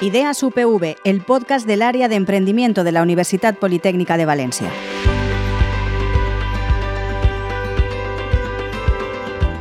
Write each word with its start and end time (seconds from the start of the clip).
Ideas 0.00 0.42
UPV, 0.42 0.96
el 1.04 1.20
podcast 1.20 1.66
del 1.66 1.80
área 1.80 2.08
de 2.08 2.16
emprendimiento 2.16 2.82
de 2.82 2.90
la 2.90 3.00
Universidad 3.00 3.56
Politécnica 3.56 4.16
de 4.16 4.26
Valencia. 4.26 4.68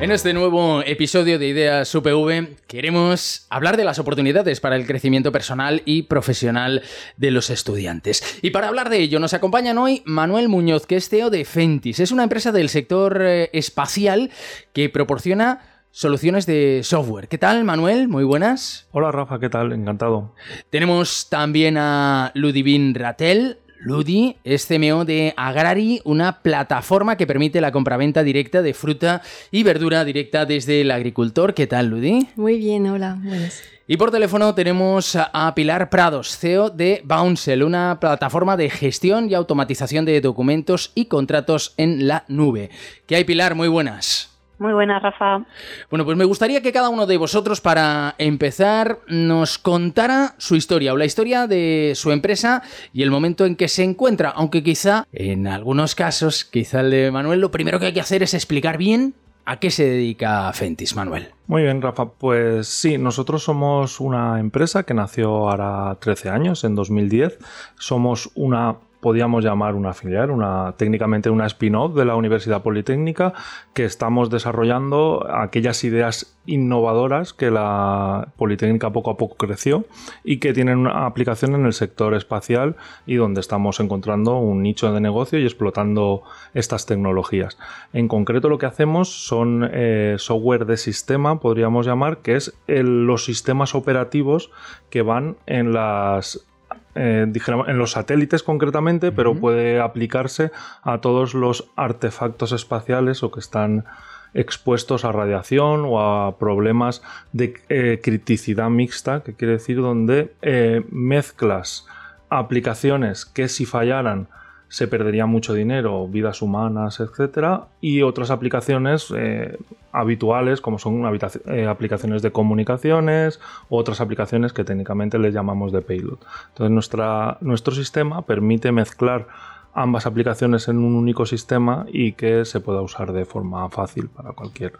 En 0.01 0.11
este 0.11 0.33
nuevo 0.33 0.81
episodio 0.81 1.37
de 1.37 1.47
Ideas 1.47 1.93
UPV 1.93 2.57
queremos 2.67 3.45
hablar 3.49 3.77
de 3.77 3.85
las 3.85 3.99
oportunidades 3.99 4.59
para 4.59 4.75
el 4.75 4.87
crecimiento 4.87 5.31
personal 5.31 5.83
y 5.85 6.03
profesional 6.03 6.81
de 7.15 7.31
los 7.31 7.51
estudiantes. 7.51 8.39
Y 8.41 8.49
para 8.49 8.67
hablar 8.67 8.89
de 8.89 8.97
ello 8.97 9.19
nos 9.19 9.35
acompañan 9.35 9.77
hoy 9.77 10.01
Manuel 10.03 10.49
Muñoz, 10.49 10.87
que 10.87 10.97
es 10.97 11.07
CEO 11.07 11.29
de 11.29 11.45
Fentis. 11.45 11.99
Es 11.99 12.11
una 12.11 12.23
empresa 12.23 12.51
del 12.51 12.69
sector 12.69 13.21
eh, 13.21 13.49
espacial 13.53 14.31
que 14.73 14.89
proporciona 14.89 15.72
soluciones 15.93 16.47
de 16.47 16.81
software. 16.83 17.27
¿Qué 17.27 17.37
tal, 17.37 17.63
Manuel? 17.63 18.07
Muy 18.07 18.23
buenas. 18.23 18.87
Hola, 18.91 19.11
Rafa, 19.11 19.39
¿qué 19.39 19.47
tal? 19.47 19.71
Encantado. 19.71 20.33
Tenemos 20.71 21.29
también 21.29 21.77
a 21.77 22.31
Ludivine 22.33 22.97
Ratel. 22.97 23.59
Ludi 23.79 24.37
es 24.43 24.65
CMO 24.65 25.05
de 25.05 25.33
Agrari, 25.37 26.01
una 26.03 26.41
plataforma 26.41 27.15
que 27.15 27.27
permite 27.27 27.61
la 27.61 27.71
compraventa 27.71 28.23
directa 28.23 28.61
de 28.61 28.73
fruta 28.73 29.21
y 29.51 29.61
verdura 29.63 30.03
directa 30.03 30.45
desde 30.45 30.81
el 30.81 30.89
agricultor. 30.89 31.53
¿Qué 31.53 31.67
tal, 31.67 31.87
Ludi? 31.87 32.27
Muy 32.37 32.57
bien, 32.57 32.87
hola, 32.87 33.19
buenas. 33.21 33.61
Y 33.85 33.97
por 33.97 34.09
teléfono 34.09 34.55
tenemos 34.55 35.15
a 35.15 35.53
Pilar 35.53 35.89
Prados, 35.89 36.37
CEO 36.37 36.69
de 36.69 37.03
Bouncel, 37.03 37.61
una 37.61 37.99
plataforma 37.99 38.57
de 38.57 38.69
gestión 38.69 39.29
y 39.29 39.33
automatización 39.33 40.05
de 40.05 40.21
documentos 40.21 40.91
y 40.95 41.05
contratos 41.05 41.73
en 41.77 42.07
la 42.07 42.23
nube. 42.29 42.71
¿Qué 43.05 43.17
hay, 43.17 43.25
Pilar? 43.25 43.53
Muy 43.53 43.67
buenas. 43.67 44.32
Muy 44.63 44.71
buena, 44.71 44.97
Rafa. 44.97 45.43
Bueno, 45.89 46.05
pues 46.05 46.15
me 46.15 46.23
gustaría 46.23 46.61
que 46.61 46.71
cada 46.71 46.87
uno 46.87 47.05
de 47.05 47.17
vosotros, 47.17 47.59
para 47.59 48.15
empezar, 48.17 48.99
nos 49.09 49.57
contara 49.57 50.35
su 50.37 50.55
historia 50.55 50.93
o 50.93 50.97
la 50.97 51.03
historia 51.03 51.47
de 51.47 51.91
su 51.95 52.13
empresa 52.13 52.63
y 52.93 53.03
el 53.03 53.11
momento 53.11 53.45
en 53.45 53.57
que 53.57 53.67
se 53.67 53.83
encuentra. 53.83 54.29
Aunque 54.29 54.63
quizá, 54.63 55.05
en 55.11 55.47
algunos 55.47 55.95
casos, 55.95 56.45
quizá 56.45 56.79
el 56.79 56.91
de 56.91 57.11
Manuel, 57.11 57.41
lo 57.41 57.51
primero 57.51 57.77
que 57.77 57.87
hay 57.87 57.93
que 57.93 57.99
hacer 57.99 58.23
es 58.23 58.33
explicar 58.33 58.77
bien 58.77 59.15
a 59.43 59.59
qué 59.59 59.69
se 59.69 59.83
dedica 59.83 60.53
Fentis, 60.53 60.95
Manuel. 60.95 61.27
Muy 61.47 61.63
bien, 61.63 61.81
Rafa. 61.81 62.05
Pues 62.05 62.69
sí, 62.69 62.97
nosotros 62.97 63.43
somos 63.43 63.99
una 63.99 64.39
empresa 64.39 64.83
que 64.83 64.93
nació 64.93 65.49
ahora 65.49 65.97
13 65.99 66.29
años, 66.29 66.63
en 66.63 66.75
2010. 66.75 67.37
Somos 67.77 68.31
una 68.35 68.77
podíamos 69.03 69.43
llamar 69.43 69.75
una 69.75 69.93
filial, 69.93 70.31
una, 70.31 70.73
técnicamente 70.77 71.29
una 71.29 71.45
spin-off 71.45 71.93
de 71.93 72.05
la 72.05 72.15
Universidad 72.15 72.63
Politécnica, 72.63 73.33
que 73.73 73.83
estamos 73.83 74.31
desarrollando 74.31 75.27
aquellas 75.29 75.83
ideas 75.83 76.37
innovadoras 76.45 77.33
que 77.33 77.51
la 77.51 78.29
Politécnica 78.37 78.91
poco 78.91 79.11
a 79.11 79.17
poco 79.17 79.35
creció 79.35 79.85
y 80.23 80.37
que 80.37 80.53
tienen 80.53 80.79
una 80.79 81.05
aplicación 81.05 81.53
en 81.53 81.65
el 81.65 81.73
sector 81.73 82.13
espacial 82.15 82.75
y 83.05 83.15
donde 83.15 83.41
estamos 83.41 83.79
encontrando 83.79 84.37
un 84.37 84.63
nicho 84.63 84.91
de 84.91 85.01
negocio 85.01 85.37
y 85.37 85.43
explotando 85.43 86.23
estas 86.53 86.85
tecnologías. 86.85 87.57
En 87.91 88.07
concreto 88.07 88.49
lo 88.49 88.57
que 88.57 88.65
hacemos 88.65 89.09
son 89.27 89.69
eh, 89.71 90.15
software 90.17 90.65
de 90.65 90.77
sistema, 90.77 91.39
podríamos 91.39 91.85
llamar, 91.85 92.19
que 92.19 92.35
es 92.35 92.53
los 92.67 93.25
sistemas 93.25 93.75
operativos 93.75 94.49
que 94.89 95.01
van 95.01 95.35
en 95.45 95.73
las 95.73 96.45
eh, 96.95 97.25
en 97.67 97.77
los 97.77 97.91
satélites 97.91 98.43
concretamente, 98.43 99.11
pero 99.11 99.35
puede 99.35 99.79
aplicarse 99.79 100.51
a 100.81 100.99
todos 100.99 101.33
los 101.33 101.69
artefactos 101.75 102.51
espaciales 102.51 103.23
o 103.23 103.31
que 103.31 103.39
están 103.39 103.85
expuestos 104.33 105.05
a 105.05 105.11
radiación 105.11 105.85
o 105.85 105.99
a 105.99 106.37
problemas 106.37 107.01
de 107.31 107.53
eh, 107.69 107.99
criticidad 108.03 108.69
mixta, 108.69 109.21
que 109.21 109.33
quiere 109.33 109.53
decir 109.53 109.77
donde 109.77 110.33
eh, 110.41 110.83
mezclas 110.89 111.85
aplicaciones 112.29 113.25
que 113.25 113.47
si 113.47 113.65
fallaran 113.65 114.27
se 114.73 114.87
perdería 114.87 115.27
mucho 115.27 115.53
dinero, 115.53 116.07
vidas 116.07 116.41
humanas, 116.41 116.99
etcétera, 116.99 117.67
y 117.79 118.01
otras 118.01 118.31
aplicaciones 118.31 119.13
eh, 119.15 119.55
habituales 119.91 120.61
como 120.61 120.79
son 120.79 121.05
eh, 121.45 121.67
aplicaciones 121.67 122.23
de 122.23 122.31
comunicaciones 122.31 123.39
otras 123.69 124.01
aplicaciones 124.01 124.51
que 124.51 124.63
técnicamente 124.63 125.19
les 125.19 125.31
llamamos 125.31 125.71
de 125.73 125.83
payload. 125.83 126.17
Entonces 126.49 126.71
nuestra, 126.71 127.37
nuestro 127.41 127.75
sistema 127.75 128.23
permite 128.23 128.71
mezclar 128.71 129.27
ambas 129.75 130.07
aplicaciones 130.07 130.67
en 130.67 130.79
un 130.79 130.95
único 130.95 131.27
sistema 131.27 131.85
y 131.91 132.13
que 132.13 132.43
se 132.43 132.59
pueda 132.59 132.81
usar 132.81 133.13
de 133.13 133.25
forma 133.25 133.69
fácil 133.69 134.09
para 134.09 134.31
cualquier 134.31 134.73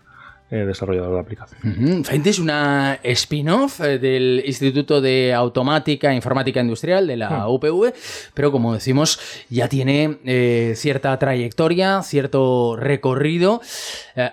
eh, 0.53 0.65
desarrollador 0.67 1.15
de 1.15 1.19
aplicación. 1.19 2.03
Uh 2.05 2.29
es 2.29 2.37
una 2.37 2.99
spin-off 3.01 3.81
eh, 3.81 3.97
del 3.97 4.43
Instituto 4.45 5.01
de 5.01 5.33
Automática 5.33 6.11
e 6.11 6.15
Informática 6.15 6.61
Industrial 6.61 7.07
de 7.07 7.17
la 7.17 7.47
UPV, 7.49 7.91
pero 8.35 8.51
como 8.51 8.71
decimos, 8.71 9.19
ya 9.49 9.67
tiene 9.67 10.19
eh, 10.25 10.73
cierta 10.75 11.17
trayectoria, 11.17 12.03
cierto 12.03 12.75
recorrido. 12.75 13.61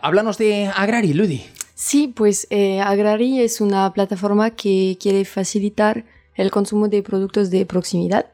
háblanos 0.02 0.36
de 0.36 0.66
Agrari, 0.66 1.14
Ludi. 1.14 1.42
Sí, 1.74 2.12
pues 2.14 2.46
Agrari 2.84 3.40
es 3.40 3.62
una 3.62 3.90
plataforma 3.94 4.50
que 4.50 4.98
quiere 5.00 5.24
facilitar 5.24 6.04
el 6.34 6.50
consumo 6.50 6.88
de 6.88 7.02
productos 7.02 7.48
de 7.48 7.64
proximidad. 7.64 8.26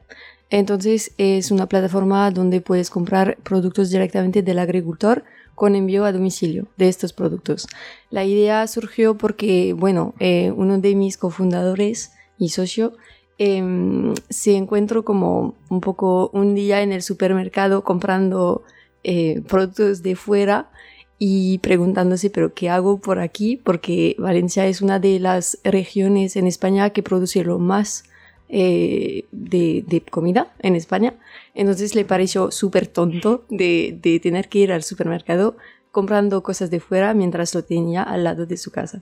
Entonces 0.49 1.13
es 1.17 1.51
una 1.51 1.67
plataforma 1.67 2.31
donde 2.31 2.59
puedes 2.59 2.89
comprar 2.89 3.37
productos 3.43 3.89
directamente 3.91 4.41
del 4.41 4.59
agricultor 4.59 5.23
con 5.57 5.75
envío 5.75 6.05
a 6.05 6.11
domicilio 6.11 6.67
de 6.77 6.87
estos 6.87 7.13
productos. 7.13 7.67
La 8.11 8.23
idea 8.23 8.67
surgió 8.67 9.17
porque, 9.17 9.73
bueno, 9.73 10.13
eh, 10.19 10.53
uno 10.55 10.77
de 10.77 10.93
mis 10.93 11.17
cofundadores 11.17 12.11
y 12.37 12.49
socio 12.49 12.93
em, 13.39 14.13
se 14.29 14.55
encuentró 14.55 15.03
como 15.03 15.55
un 15.69 15.81
poco 15.81 16.29
un 16.31 16.53
día 16.53 16.83
en 16.83 16.91
el 16.91 17.01
supermercado 17.01 17.83
comprando 17.83 18.65
eh, 19.03 19.41
productos 19.47 20.03
de 20.03 20.15
fuera 20.15 20.69
y 21.17 21.57
preguntándose, 21.57 22.29
pero 22.29 22.53
¿qué 22.53 22.69
hago 22.69 22.99
por 22.99 23.17
aquí? 23.17 23.57
Porque 23.57 24.15
Valencia 24.19 24.67
es 24.67 24.83
una 24.83 24.99
de 24.99 25.19
las 25.19 25.57
regiones 25.63 26.35
en 26.35 26.45
España 26.45 26.91
que 26.91 27.01
produce 27.01 27.43
lo 27.43 27.57
más 27.57 28.03
eh, 28.49 29.25
de, 29.31 30.03
comida 30.09 30.53
en 30.59 30.75
España. 30.75 31.13
Entonces 31.53 31.95
le 31.95 32.05
pareció 32.05 32.51
súper 32.51 32.87
tonto 32.87 33.45
de, 33.49 33.97
de, 34.01 34.19
tener 34.19 34.49
que 34.49 34.59
ir 34.59 34.71
al 34.71 34.83
supermercado 34.83 35.57
comprando 35.91 36.43
cosas 36.43 36.69
de 36.69 36.79
fuera 36.79 37.13
mientras 37.13 37.53
lo 37.55 37.63
tenía 37.63 38.03
al 38.03 38.23
lado 38.23 38.45
de 38.45 38.57
su 38.57 38.71
casa. 38.71 39.01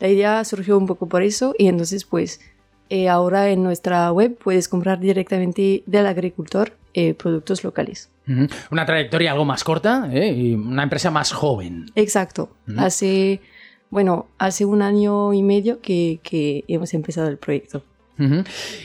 La 0.00 0.08
idea 0.08 0.44
surgió 0.44 0.76
un 0.76 0.86
poco 0.86 1.08
por 1.08 1.22
eso 1.22 1.54
y 1.58 1.68
entonces 1.68 2.04
pues 2.04 2.40
eh, 2.90 3.08
ahora 3.08 3.48
en 3.48 3.62
nuestra 3.62 4.12
web 4.12 4.36
puedes 4.36 4.68
comprar 4.68 5.00
directamente 5.00 5.82
del 5.86 6.06
agricultor 6.06 6.76
eh, 6.92 7.14
productos 7.14 7.64
locales. 7.64 8.10
Una 8.70 8.84
trayectoria 8.84 9.32
algo 9.32 9.46
más 9.46 9.64
corta 9.64 10.10
y 10.12 10.54
una 10.54 10.82
empresa 10.82 11.10
más 11.10 11.32
joven. 11.32 11.86
Exacto. 11.94 12.50
Hace, 12.76 13.40
bueno, 13.88 14.26
hace 14.36 14.64
un 14.64 14.82
año 14.82 15.32
y 15.32 15.42
medio 15.42 15.80
que, 15.80 16.20
que 16.22 16.64
hemos 16.68 16.92
empezado 16.92 17.28
el 17.28 17.38
proyecto. 17.38 17.82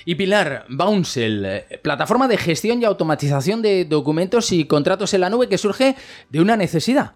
Y 0.05 0.15
Pilar, 0.15 0.65
Bouncel, 0.69 1.63
plataforma 1.83 2.27
de 2.27 2.37
gestión 2.37 2.81
y 2.81 2.85
automatización 2.85 3.61
de 3.61 3.85
documentos 3.85 4.51
y 4.51 4.65
contratos 4.67 5.13
en 5.13 5.21
la 5.21 5.29
nube 5.29 5.47
que 5.47 5.57
surge 5.57 5.95
de 6.29 6.41
una 6.41 6.57
necesidad. 6.57 7.11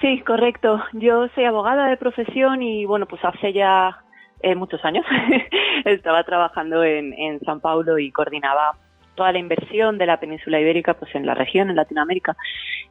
Sí, 0.00 0.20
correcto. 0.26 0.82
Yo 0.94 1.28
soy 1.34 1.44
abogada 1.44 1.86
de 1.86 1.96
profesión 1.96 2.60
y 2.60 2.84
bueno, 2.86 3.06
pues 3.06 3.24
hace 3.24 3.52
ya 3.52 3.96
eh, 4.42 4.56
muchos 4.56 4.84
años 4.84 5.06
estaba 5.84 6.24
trabajando 6.24 6.82
en, 6.82 7.12
en 7.12 7.38
San 7.40 7.60
Paulo 7.60 7.98
y 7.98 8.10
coordinaba 8.10 8.72
toda 9.14 9.32
la 9.32 9.38
inversión 9.38 9.98
de 9.98 10.06
la 10.06 10.18
península 10.18 10.60
ibérica 10.60 10.94
pues 10.94 11.14
en 11.14 11.26
la 11.26 11.34
región, 11.34 11.70
en 11.70 11.76
Latinoamérica. 11.76 12.36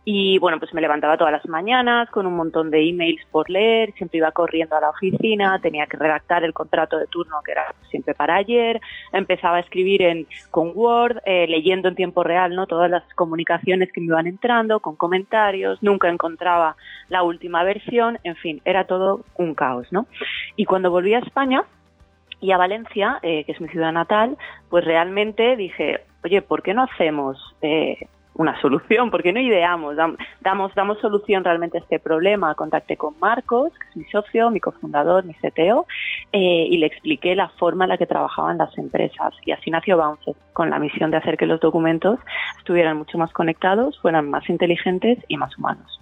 Y 0.04 0.40
bueno, 0.40 0.60
pues 0.60 0.74
me 0.74 0.82
levantaba 0.82 1.18
todas 1.18 1.32
las 1.32 1.46
mañanas 1.48 2.10
con 2.10 2.26
un 2.26 2.36
montón 2.36 2.72
de 2.72 2.90
emails 2.90 3.24
por 3.32 3.50
leer, 3.50 3.94
siempre 3.94 4.18
iba 4.18 4.32
corriendo 4.32 4.76
a 4.76 4.82
la 4.82 4.90
oficina, 4.90 5.60
tenía 5.62 5.86
que 5.86 5.98
redactar 5.98 6.44
el 6.44 6.54
contrato 6.54 6.98
de 6.98 7.08
turno 7.08 7.38
que 7.46 7.52
era 7.52 7.74
siempre 7.90 8.14
para 8.14 8.36
ayer, 8.36 8.82
empezaba 9.12 9.58
a 9.58 9.60
escribir 9.60 10.02
en, 10.02 10.28
con 10.50 10.72
Word, 10.74 11.18
eh, 11.26 11.46
leyendo 11.48 11.88
en 11.88 11.96
tiempo 11.96 12.24
real 12.24 12.56
¿no? 12.56 12.66
todas 12.66 12.90
las 12.90 13.04
comunicaciones 13.14 13.92
que 13.92 14.02
me 14.02 14.08
iban 14.08 14.28
entrando, 14.28 14.80
con 14.80 14.96
comentarios, 14.96 15.82
nunca 15.82 16.10
encontraba 16.10 16.76
la 17.10 17.24
última 17.24 17.64
versión, 17.64 18.18
en 18.24 18.36
fin, 18.36 18.62
era 18.66 18.86
todo 18.86 19.24
un 19.36 19.54
caos. 19.54 19.88
¿no? 19.92 20.08
Y 20.56 20.66
cuando 20.66 20.90
volví 20.90 21.14
a 21.14 21.20
España, 21.20 21.64
y 22.42 22.52
a 22.52 22.58
Valencia, 22.58 23.20
eh, 23.22 23.44
que 23.46 23.52
es 23.52 23.62
mi 23.62 23.70
ciudad 23.70 23.92
natal, 23.92 24.36
pues 24.70 24.84
realmente 24.84 25.56
dije, 25.56 26.02
oye, 26.24 26.42
¿por 26.42 26.62
qué 26.62 26.74
no 26.74 26.84
hacemos 26.84 27.38
eh, 27.62 28.08
una 28.42 28.60
solución, 28.60 29.12
porque 29.12 29.32
no 29.32 29.40
ideamos, 29.40 29.96
damos, 29.96 30.74
damos 30.76 31.00
solución 31.00 31.44
realmente 31.44 31.78
a 31.78 31.82
este 31.82 32.00
problema. 32.00 32.56
Contacté 32.56 32.98
con 32.98 33.14
Marcos, 33.20 33.72
que 33.80 33.90
es 33.90 33.98
mi 33.98 34.04
socio, 34.06 34.50
mi 34.50 34.60
cofundador, 34.60 35.24
mi 35.26 35.34
CTO, 35.36 35.86
eh, 36.32 36.68
y 36.70 36.78
le 36.78 36.88
expliqué 36.88 37.36
la 37.36 37.50
forma 37.50 37.86
en 37.86 37.90
la 37.90 37.98
que 37.98 38.06
trabajaban 38.06 38.58
las 38.58 38.76
empresas. 38.78 39.34
Y 39.46 39.52
así 39.52 39.70
nació 39.70 39.98
Bounce, 39.98 40.36
con 40.54 40.70
la 40.70 40.80
misión 40.80 41.12
de 41.12 41.18
hacer 41.18 41.38
que 41.38 41.46
los 41.46 41.60
documentos 41.60 42.20
estuvieran 42.58 42.98
mucho 42.98 43.18
más 43.18 43.32
conectados, 43.32 44.00
fueran 44.02 44.30
más 44.30 44.50
inteligentes 44.50 45.20
y 45.28 45.38
más 45.38 45.58
humanos. 45.58 46.02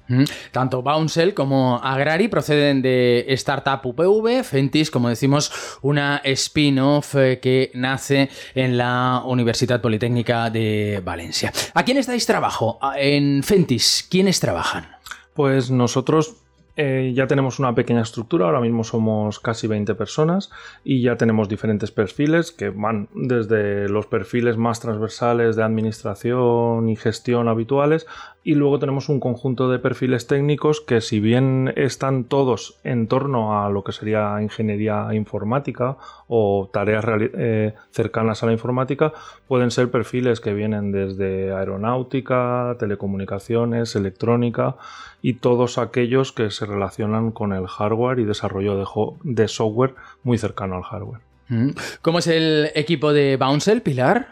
Tanto 0.52 0.82
Bouncel 0.82 1.36
como 1.36 1.80
Agrari 1.84 2.30
proceden 2.30 2.82
de 2.82 3.26
Startup 3.30 3.80
UPV, 3.84 4.44
Fentis, 4.44 4.90
como 4.90 5.08
decimos, 5.08 5.78
una 5.84 6.20
spin-off 6.24 7.16
eh, 7.16 7.40
que 7.40 7.70
nace 7.76 8.30
en 8.56 8.78
la 8.78 9.22
Universidad 9.26 9.82
Politécnica 9.82 10.50
de 10.50 11.02
Valencia. 11.04 11.52
¿A 11.76 11.84
quién 11.84 11.98
estáis 11.98 12.26
trabajo? 12.30 12.78
En 12.96 13.42
Fentis, 13.42 14.06
¿quiénes 14.08 14.40
trabajan? 14.40 14.86
Pues 15.34 15.72
nosotros 15.72 16.36
eh, 16.82 17.12
ya 17.14 17.28
tenemos 17.28 17.60
una 17.60 17.76
pequeña 17.76 18.04
estructura, 18.04 18.46
ahora 18.46 18.62
mismo 18.62 18.86
somos 18.86 19.42
casi 19.42 19.68
20 19.68 19.96
personas 19.96 20.50
y 20.86 21.02
ya 21.02 21.18
tenemos 21.18 21.50
diferentes 21.50 21.92
perfiles 21.92 22.54
que 22.54 22.70
van 22.70 23.10
desde 23.14 23.90
los 23.90 24.06
perfiles 24.06 24.56
más 24.56 24.80
transversales 24.80 25.58
de 25.58 25.64
administración 25.64 26.88
y 26.88 26.96
gestión 26.96 27.50
habituales 27.50 28.08
y 28.46 28.56
luego 28.56 28.80
tenemos 28.80 29.10
un 29.10 29.20
conjunto 29.20 29.70
de 29.70 29.80
perfiles 29.80 30.26
técnicos 30.26 30.80
que 30.80 31.02
si 31.02 31.20
bien 31.20 31.74
están 31.76 32.24
todos 32.24 32.80
en 32.86 33.08
torno 33.08 33.62
a 33.62 33.70
lo 33.70 33.84
que 33.84 33.92
sería 33.92 34.42
ingeniería 34.42 35.14
informática 35.14 35.98
o 36.30 36.70
tareas 36.72 37.04
eh, 37.10 37.74
cercanas 37.92 38.42
a 38.42 38.46
la 38.46 38.54
informática, 38.54 39.12
pueden 39.50 39.72
ser 39.72 39.92
perfiles 39.92 40.40
que 40.40 40.54
vienen 40.54 40.94
desde 40.94 41.52
aeronáutica, 41.52 42.78
telecomunicaciones, 42.80 43.98
electrónica 43.98 44.78
y 45.22 45.34
todos 45.34 45.78
aquellos 45.78 46.32
que 46.32 46.50
se 46.50 46.66
relacionan 46.66 47.32
con 47.32 47.54
el 47.54 47.68
hardware 47.68 48.20
y 48.20 48.26
desarrollo 48.26 48.78
de, 49.24 49.48
software 49.48 49.96
muy 50.24 50.38
cercano 50.38 50.76
al 50.76 50.84
hardware. 50.84 51.22
Mm. 51.50 51.72
¿Cómo 52.02 52.20
es 52.20 52.28
el 52.28 52.70
equipo 52.76 53.12
de 53.12 53.38
Bouncel, 53.38 53.82
Pilar? 53.82 54.28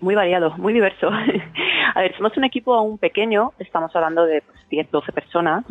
Muy 0.00 0.14
variado, 0.14 0.56
muy 0.58 0.72
diverso. 0.72 1.08
A 1.94 2.00
ver, 2.00 2.14
somos 2.16 2.36
un 2.36 2.44
equipo 2.44 2.74
aún 2.74 2.98
pequeño, 2.98 3.52
estamos 3.58 3.94
hablando 3.96 4.26
de 4.26 4.42
10, 4.68 4.88
pues, 4.88 4.90
12 4.90 5.12
personas, 5.12 5.64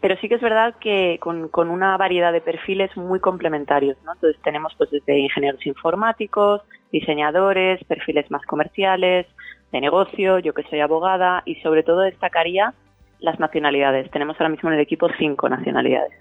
pero 0.00 0.16
sí 0.16 0.28
que 0.28 0.36
es 0.36 0.40
verdad 0.40 0.74
que 0.80 1.18
con, 1.20 1.50
una 1.68 1.96
variedad 1.98 2.32
de 2.32 2.40
perfiles 2.40 2.96
muy 2.96 3.20
complementarios, 3.20 3.98
¿no? 4.04 4.14
Entonces 4.14 4.40
tenemos 4.42 4.74
pues 4.78 4.90
desde 4.90 5.18
ingenieros 5.18 5.66
informáticos, 5.66 6.62
diseñadores, 6.90 7.84
perfiles 7.84 8.30
más 8.30 8.42
comerciales, 8.46 9.26
de 9.72 9.80
negocio, 9.82 10.38
yo 10.38 10.54
que 10.54 10.62
soy 10.64 10.80
abogada 10.80 11.42
y 11.44 11.56
sobre 11.56 11.82
todo 11.82 12.00
destacaría 12.00 12.72
las 13.20 13.38
nacionalidades. 13.40 14.10
Tenemos 14.10 14.36
ahora 14.38 14.50
mismo 14.50 14.68
en 14.68 14.76
el 14.76 14.80
equipo 14.80 15.08
cinco 15.18 15.48
nacionalidades. 15.48 16.12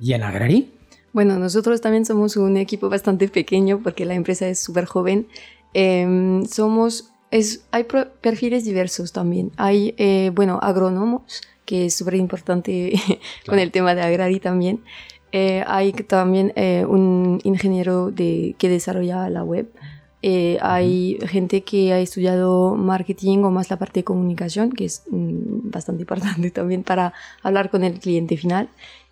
¿Y 0.00 0.12
en 0.12 0.22
Agrari? 0.22 0.70
Bueno, 1.12 1.38
nosotros 1.38 1.80
también 1.80 2.04
somos 2.04 2.36
un 2.36 2.56
equipo 2.56 2.88
bastante 2.88 3.28
pequeño 3.28 3.80
porque 3.82 4.04
la 4.04 4.14
empresa 4.14 4.46
es 4.48 4.62
súper 4.62 4.84
joven. 4.84 5.26
Em, 5.74 6.44
somos 6.44 7.12
es, 7.30 7.66
hay 7.70 7.84
perfiles 8.20 8.64
diversos 8.64 9.12
también. 9.12 9.52
Hay, 9.56 9.94
eh, 9.98 10.30
bueno, 10.34 10.58
agrónomos, 10.62 11.42
que 11.64 11.86
es 11.86 11.96
súper 11.96 12.14
importante 12.14 12.92
con 13.46 13.58
el 13.58 13.70
tema 13.70 13.94
de 13.94 14.02
Agrari 14.02 14.40
también. 14.40 14.80
Eh, 15.32 15.62
hay 15.66 15.92
también 15.92 16.52
eh, 16.56 16.86
un 16.88 17.40
ingeniero 17.44 18.10
de, 18.10 18.54
que 18.58 18.68
desarrolla 18.68 19.28
la 19.28 19.44
web. 19.44 19.68
Hay 20.22 21.18
gente 21.26 21.62
que 21.62 21.92
ha 21.92 22.00
estudiado 22.00 22.74
marketing 22.74 23.38
o 23.44 23.50
más 23.50 23.70
la 23.70 23.78
parte 23.78 24.00
de 24.00 24.04
comunicación, 24.04 24.72
que 24.72 24.84
es 24.84 25.04
mm, 25.10 25.70
bastante 25.70 26.02
importante 26.04 26.50
también 26.50 26.82
para 26.82 27.12
hablar 27.42 27.70
con 27.70 27.84
el 27.84 27.98
cliente 28.00 28.36
final 28.36 28.68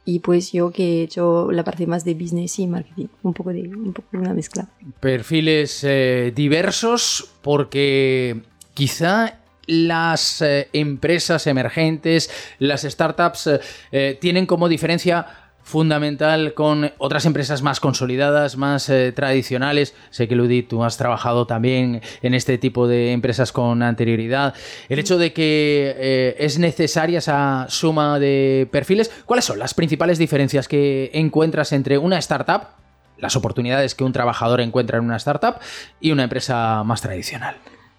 y 0.09 0.21
pues 0.21 0.53
yo 0.53 0.71
que 0.71 1.01
he 1.01 1.03
hecho 1.03 1.51
la 1.51 1.65
parte 1.65 1.87
más 1.87 2.05
de 2.05 2.15
business 2.15 2.61
y 2.61 2.67
marketing, 2.69 3.09
un 3.23 3.35
poco 3.35 3.53
de, 3.53 3.63
un 3.63 3.93
poco 3.93 4.09
una 4.13 4.33
mezcla. 4.33 4.69
Perfiles 5.01 5.83
eh, 5.83 6.33
diversos 6.35 7.29
porque 7.43 8.41
quizá 8.73 9.41
las 9.67 10.43
eh, 10.43 10.69
empresas 10.73 11.49
emergentes, 11.49 12.31
las 12.61 12.83
startups, 12.83 13.51
eh, 13.91 14.17
tienen 14.21 14.47
como 14.47 14.69
diferencia 14.69 15.27
fundamental 15.67 16.55
con 16.55 16.93
otras 16.97 17.27
empresas 17.27 17.61
más 17.61 17.81
consolidadas, 17.81 18.57
más 18.57 18.89
eh, 18.89 19.11
tradicionales. 19.11 19.97
Sé 20.11 20.29
que 20.29 20.37
Ludit, 20.37 20.69
tú 20.69 20.85
has 20.85 20.97
trabajado 20.97 21.49
también 21.49 22.03
en 22.23 22.35
este 22.35 22.57
tipo 22.57 22.87
de 22.87 23.11
empresas 23.11 23.51
con 23.51 23.83
anterioridad. 23.83 24.55
El 24.89 25.01
hecho 25.01 25.19
de 25.19 25.33
que 25.33 25.93
eh, 25.99 26.37
es 26.39 26.61
necesaria 26.61 27.19
esa 27.19 27.67
suma 27.69 28.21
de 28.21 28.69
perfiles, 28.71 29.11
¿cuáles 29.27 29.45
son 29.45 29.59
las 29.59 29.75
principales 29.75 30.19
diferencias 30.19 30.69
que 30.69 31.11
encuentras 31.15 31.73
entre 31.73 31.99
una 31.99 32.19
startup, 32.19 32.69
las 33.19 33.35
oportunidades 33.35 33.97
que 33.97 34.05
un 34.05 34.13
trabajador 34.13 34.61
encuentra 34.61 34.99
en 34.99 35.05
una 35.05 35.17
startup 35.17 35.57
y 36.01 36.13
una 36.13 36.23
empresa 36.23 36.85
más 36.85 37.01
tradicional? 37.01 37.57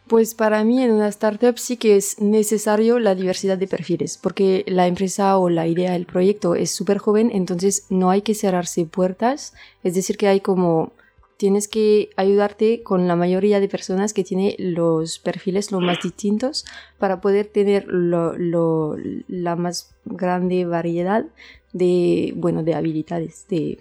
Pues 0.08 0.36
para 0.36 0.64
mí 0.64 0.82
en 0.82 0.92
una 0.92 1.10
startup 1.10 1.58
sí 1.58 1.76
que 1.76 1.98
es 1.98 2.22
necesario 2.22 2.98
la 2.98 3.14
diversidad 3.14 3.58
de 3.58 3.68
perfiles, 3.68 4.18
porque 4.18 4.64
la 4.68 4.88
empresa 4.88 5.38
o 5.38 5.50
la 5.50 5.68
idea 5.68 5.92
del 5.92 6.06
proyecto 6.06 6.56
es 6.56 6.72
súper 6.72 6.98
joven, 6.98 7.30
entonces 7.34 7.86
no 7.90 8.10
hay 8.10 8.22
que 8.22 8.34
cerrarse 8.34 8.86
puertas, 8.86 9.54
es 9.84 9.96
decir, 9.96 10.18
que 10.18 10.30
hay 10.30 10.40
como 10.40 10.94
tienes 11.36 11.68
que 11.68 12.10
ayudarte 12.16 12.82
con 12.84 13.08
la 13.08 13.16
mayoría 13.16 13.60
de 13.60 13.70
personas 13.70 14.14
que 14.14 14.24
tiene 14.24 14.56
los 14.58 15.20
perfiles 15.20 15.72
lo 15.72 15.80
más 15.80 16.00
distintos 16.02 16.66
para 16.98 17.22
poder 17.22 17.46
tener 17.48 17.86
lo, 17.88 18.96
la 19.28 19.56
más 19.56 19.96
grande 20.06 20.66
variedad 20.66 21.26
de, 21.74 22.34
bueno, 22.36 22.64
de 22.64 22.74
habilidades, 22.74 23.46
de 23.50 23.80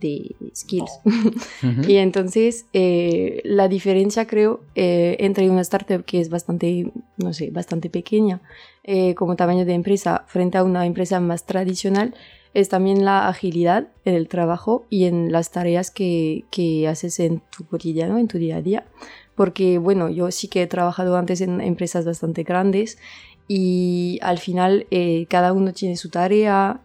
de 0.00 0.34
skills. 0.54 1.00
y 1.88 1.96
entonces 1.96 2.66
eh, 2.72 3.40
la 3.44 3.68
diferencia 3.68 4.26
creo 4.26 4.60
eh, 4.74 5.16
entre 5.20 5.48
una 5.50 5.62
startup 5.62 6.04
que 6.04 6.20
es 6.20 6.28
bastante, 6.28 6.92
no 7.16 7.32
sé, 7.32 7.50
bastante 7.50 7.90
pequeña 7.90 8.40
eh, 8.84 9.14
como 9.14 9.36
tamaño 9.36 9.64
de 9.64 9.74
empresa 9.74 10.24
frente 10.26 10.58
a 10.58 10.64
una 10.64 10.86
empresa 10.86 11.20
más 11.20 11.46
tradicional 11.46 12.14
es 12.54 12.68
también 12.68 13.04
la 13.04 13.28
agilidad 13.28 13.88
en 14.04 14.14
el 14.14 14.28
trabajo 14.28 14.86
y 14.90 15.04
en 15.04 15.30
las 15.32 15.50
tareas 15.50 15.90
que, 15.90 16.44
que 16.50 16.88
haces 16.88 17.20
en 17.20 17.42
tu 17.56 17.66
cotidiano, 17.66 18.18
en 18.18 18.26
tu 18.26 18.38
día 18.38 18.56
a 18.56 18.62
día. 18.62 18.86
Porque 19.34 19.78
bueno, 19.78 20.08
yo 20.08 20.30
sí 20.30 20.48
que 20.48 20.62
he 20.62 20.66
trabajado 20.66 21.16
antes 21.16 21.40
en 21.40 21.60
empresas 21.60 22.04
bastante 22.04 22.42
grandes 22.42 22.98
y 23.46 24.18
al 24.22 24.38
final 24.38 24.86
cada 25.28 25.52
uno 25.52 25.72
tiene 25.72 25.96
su 25.96 26.10
tarea 26.10 26.80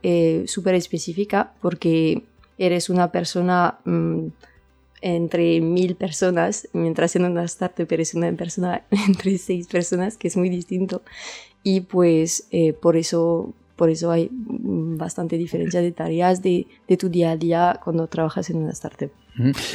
súper 0.46 0.76
específica 0.76 1.54
porque 1.62 2.24
eres 2.58 2.90
una 2.90 3.12
persona 3.12 3.80
mm, 3.86 4.28
entre 5.02 5.60
mil 5.62 5.96
personas, 5.96 6.68
mientras 6.74 7.16
en 7.16 7.26
una 7.26 7.44
startup 7.44 7.88
eres 7.92 8.14
una 8.14 8.32
persona 8.34 8.84
entre 9.08 9.38
seis 9.38 9.68
personas, 9.68 10.18
que 10.18 10.28
es 10.28 10.38
muy 10.38 10.50
distinto. 10.50 11.02
Y 11.64 11.82
pues 11.82 12.48
eh, 12.52 12.74
por 12.74 12.98
eso 12.98 13.54
por 13.76 13.90
eso 13.90 14.12
hay 14.12 14.30
mm, 14.30 14.98
bastante 14.98 15.38
diferencia 15.38 15.82
de 15.82 15.92
tareas 15.92 16.42
de, 16.42 16.68
de, 16.88 16.98
tu 16.98 17.10
día 17.10 17.32
a 17.32 17.38
día 17.38 17.80
cuando 17.84 18.08
trabajas 18.08 18.50
en 18.50 18.58
una 18.58 18.72
startup. 18.72 19.12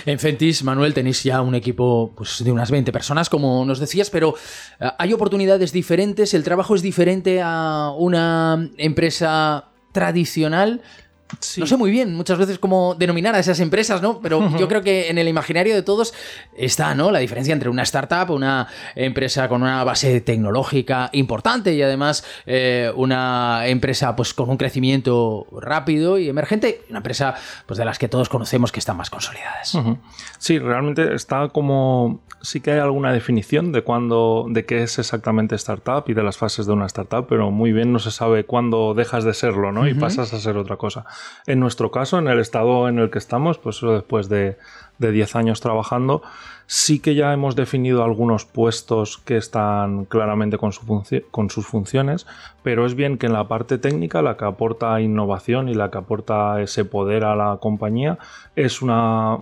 En 0.06 0.18
Fentis, 0.20 0.62
Manuel, 0.62 0.94
tenéis 0.94 1.24
ya 1.24 1.42
un 1.42 1.54
equipo 1.56 2.12
pues, 2.16 2.44
de 2.44 2.52
unas 2.52 2.70
20 2.70 2.92
personas, 2.92 3.28
como 3.28 3.64
nos 3.64 3.80
decías, 3.80 4.08
pero 4.08 4.34
eh, 4.80 4.88
hay 4.98 5.12
oportunidades 5.12 5.72
diferentes, 5.72 6.32
el 6.32 6.44
trabajo 6.44 6.76
es 6.76 6.82
diferente 6.82 7.40
a 7.42 7.92
una 7.96 8.70
empresa 8.76 9.68
tradicional. 9.92 10.80
No 11.58 11.66
sé 11.66 11.76
muy 11.76 11.90
bien 11.90 12.14
muchas 12.14 12.38
veces 12.38 12.58
cómo 12.58 12.94
denominar 12.94 13.34
a 13.34 13.38
esas 13.38 13.60
empresas, 13.60 14.02
¿no? 14.02 14.20
Pero 14.20 14.56
yo 14.58 14.68
creo 14.68 14.82
que 14.82 15.08
en 15.08 15.18
el 15.18 15.28
imaginario 15.28 15.74
de 15.74 15.82
todos 15.82 16.14
está, 16.56 16.94
¿no? 16.94 17.10
La 17.10 17.18
diferencia 17.18 17.52
entre 17.52 17.68
una 17.68 17.82
startup, 17.82 18.30
una 18.30 18.68
empresa 18.94 19.48
con 19.48 19.62
una 19.62 19.84
base 19.84 20.20
tecnológica 20.20 21.10
importante 21.12 21.74
y 21.74 21.82
además 21.82 22.24
eh, 22.46 22.90
una 22.96 23.66
empresa 23.66 24.16
pues 24.16 24.34
con 24.34 24.48
un 24.48 24.56
crecimiento 24.56 25.46
rápido 25.52 26.18
y 26.18 26.28
emergente, 26.28 26.82
una 26.88 26.98
empresa 26.98 27.34
pues 27.66 27.78
de 27.78 27.84
las 27.84 27.98
que 27.98 28.08
todos 28.08 28.28
conocemos 28.28 28.72
que 28.72 28.80
están 28.80 28.96
más 28.96 29.10
consolidadas. 29.10 29.76
Sí, 30.38 30.58
realmente 30.58 31.14
está 31.14 31.48
como 31.48 32.20
sí 32.40 32.60
que 32.60 32.72
hay 32.72 32.78
alguna 32.78 33.12
definición 33.12 33.72
de 33.72 33.82
cuándo, 33.82 34.46
de 34.48 34.64
qué 34.64 34.82
es 34.82 34.98
exactamente 34.98 35.54
startup 35.56 36.04
y 36.06 36.14
de 36.14 36.22
las 36.22 36.36
fases 36.36 36.66
de 36.66 36.72
una 36.72 36.86
startup, 36.86 37.26
pero 37.28 37.50
muy 37.50 37.72
bien 37.72 37.92
no 37.92 37.98
se 37.98 38.10
sabe 38.10 38.44
cuándo 38.44 38.94
dejas 38.94 39.24
de 39.24 39.34
serlo, 39.34 39.72
¿no? 39.72 39.88
Y 39.88 39.94
pasas 39.94 40.32
a 40.32 40.38
ser 40.38 40.56
otra 40.56 40.76
cosa. 40.76 41.04
En 41.46 41.60
nuestro 41.60 41.90
caso, 41.90 42.18
en 42.18 42.28
el 42.28 42.38
estado 42.38 42.88
en 42.88 42.98
el 42.98 43.10
que 43.10 43.18
estamos, 43.18 43.58
pues 43.58 43.80
después 43.80 44.28
de, 44.28 44.56
10 44.98 45.36
años 45.36 45.60
trabajando, 45.60 46.22
sí 46.66 46.98
que 46.98 47.14
ya 47.14 47.32
hemos 47.32 47.54
definido 47.54 48.02
algunos 48.02 48.44
puestos 48.44 49.18
que 49.18 49.36
están 49.36 50.06
claramente 50.06 50.58
con, 50.58 50.72
con, 51.30 51.50
sus 51.50 51.66
funciones, 51.66 52.26
pero 52.62 52.84
es 52.84 52.94
bien 52.94 53.16
que 53.16 53.26
en 53.26 53.32
la 53.32 53.46
parte 53.46 53.78
técnica 53.78 54.22
la 54.22 54.36
que 54.36 54.44
aporta 54.44 55.00
innovación 55.00 55.68
y 55.68 55.74
la 55.74 55.90
que 55.90 55.98
aporta 55.98 56.60
ese 56.60 56.84
poder 56.84 57.24
a 57.24 57.36
la 57.36 57.58
compañía 57.60 58.18
es 58.56 58.82
una 58.82 59.38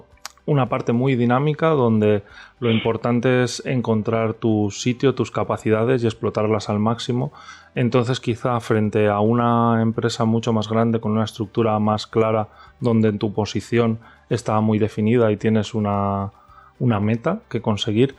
una 0.47 0.69
parte 0.69 0.93
muy 0.93 1.17
dinámica 1.17 1.71
donde 1.71 2.23
lo 2.61 2.71
importante 2.71 3.43
es 3.43 3.65
encontrar 3.67 4.35
tu 4.35 4.71
sitio, 4.71 5.15
tus 5.15 5.33
capacidades 5.33 6.03
y 6.03 6.07
explotarlas 6.07 6.71
al 6.71 6.79
máximo. 6.79 7.33
Entonces 7.75 8.21
quizá 8.21 8.59
frente 8.61 9.09
a 9.09 9.21
una 9.21 9.83
empresa 9.83 10.25
mucho 10.25 10.53
más 10.53 10.69
grande 10.69 11.00
con 11.00 11.12
una 11.12 11.25
estructura 11.25 11.79
más 11.81 12.07
clara 12.07 12.49
donde 12.81 13.09
en 13.09 13.19
tu 13.19 13.35
posición 13.35 13.99
está 14.31 14.61
muy 14.61 14.79
definida 14.79 15.31
y 15.33 15.37
tienes 15.37 15.75
una, 15.75 16.31
meta 16.79 17.41
que 17.49 17.61
conseguir, 17.61 18.15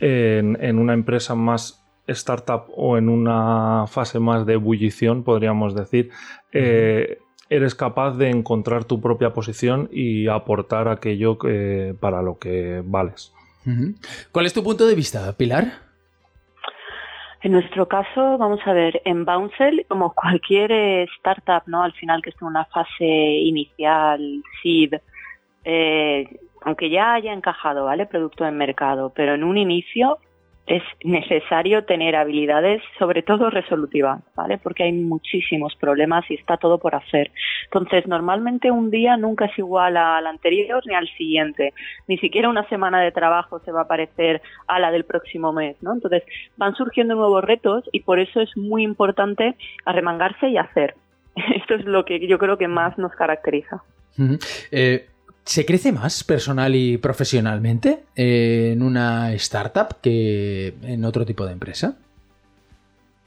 en, 0.00 0.78
una 0.78 0.94
empresa 0.94 1.34
más 1.34 1.84
startup 2.06 2.64
o 2.74 2.96
en 2.96 3.08
una 3.08 3.86
fase 3.86 4.18
más 4.18 4.46
de 4.46 4.54
ebullición, 4.54 5.24
podríamos 5.24 5.74
decir, 5.74 6.10
eh, 6.52 7.18
eres 7.48 7.74
capaz 7.74 8.12
de 8.12 8.30
encontrar 8.30 8.84
tu 8.84 9.00
propia 9.00 9.32
posición 9.32 9.88
y 9.92 10.28
aportar 10.28 10.88
aquello 10.88 11.38
para 12.00 12.22
lo 12.22 12.38
que 12.38 12.82
vales. 12.84 13.32
¿Cuál 14.32 14.46
es 14.46 14.54
tu 14.54 14.62
punto 14.62 14.86
de 14.86 14.94
vista, 14.94 15.32
Pilar? 15.36 15.86
En 17.46 17.52
nuestro 17.52 17.86
caso, 17.86 18.38
vamos 18.38 18.60
a 18.64 18.72
ver, 18.72 19.02
en 19.04 19.24
Bouncel, 19.24 19.84
como 19.88 20.12
cualquier 20.14 20.72
eh, 20.72 21.06
startup, 21.18 21.62
¿no? 21.66 21.82
Al 21.82 21.92
final 21.92 22.20
que 22.20 22.30
esté 22.30 22.44
en 22.44 22.48
una 22.48 22.64
fase 22.64 23.04
inicial, 23.04 24.42
seed, 24.62 24.94
eh, 25.64 26.40
aunque 26.62 26.90
ya 26.90 27.14
haya 27.14 27.32
encajado, 27.32 27.84
¿vale? 27.84 28.06
Producto 28.06 28.44
en 28.44 28.56
mercado, 28.56 29.12
pero 29.14 29.34
en 29.34 29.44
un 29.44 29.58
inicio 29.58 30.18
es 30.66 30.82
necesario 31.04 31.84
tener 31.84 32.16
habilidades, 32.16 32.82
sobre 32.98 33.22
todo 33.22 33.50
resolutivas, 33.50 34.22
¿vale? 34.34 34.58
Porque 34.58 34.82
hay 34.82 34.92
muchísimos 34.92 35.76
problemas 35.76 36.28
y 36.28 36.34
está 36.34 36.56
todo 36.56 36.78
por 36.78 36.94
hacer. 36.94 37.30
Entonces, 37.64 38.06
normalmente 38.06 38.70
un 38.70 38.90
día 38.90 39.16
nunca 39.16 39.44
es 39.44 39.56
igual 39.58 39.96
al 39.96 40.26
anterior 40.26 40.82
ni 40.86 40.94
al 40.94 41.08
siguiente. 41.16 41.72
Ni 42.08 42.18
siquiera 42.18 42.48
una 42.48 42.68
semana 42.68 43.00
de 43.00 43.12
trabajo 43.12 43.60
se 43.60 43.70
va 43.70 43.82
a 43.82 43.88
parecer 43.88 44.42
a 44.66 44.80
la 44.80 44.90
del 44.90 45.04
próximo 45.04 45.52
mes, 45.52 45.76
¿no? 45.82 45.92
Entonces, 45.92 46.24
van 46.56 46.74
surgiendo 46.74 47.14
nuevos 47.14 47.44
retos 47.44 47.84
y 47.92 48.00
por 48.00 48.18
eso 48.18 48.40
es 48.40 48.56
muy 48.56 48.82
importante 48.82 49.54
arremangarse 49.84 50.48
y 50.48 50.56
hacer. 50.56 50.94
Esto 51.54 51.74
es 51.74 51.84
lo 51.84 52.04
que 52.04 52.26
yo 52.26 52.38
creo 52.38 52.58
que 52.58 52.68
más 52.68 52.98
nos 52.98 53.12
caracteriza. 53.12 53.82
¿Se 55.46 55.64
crece 55.64 55.92
más 55.92 56.24
personal 56.24 56.74
y 56.74 56.98
profesionalmente 56.98 58.00
en 58.16 58.82
una 58.82 59.32
startup 59.34 60.00
que 60.02 60.74
en 60.82 61.04
otro 61.04 61.24
tipo 61.24 61.46
de 61.46 61.52
empresa? 61.52 61.96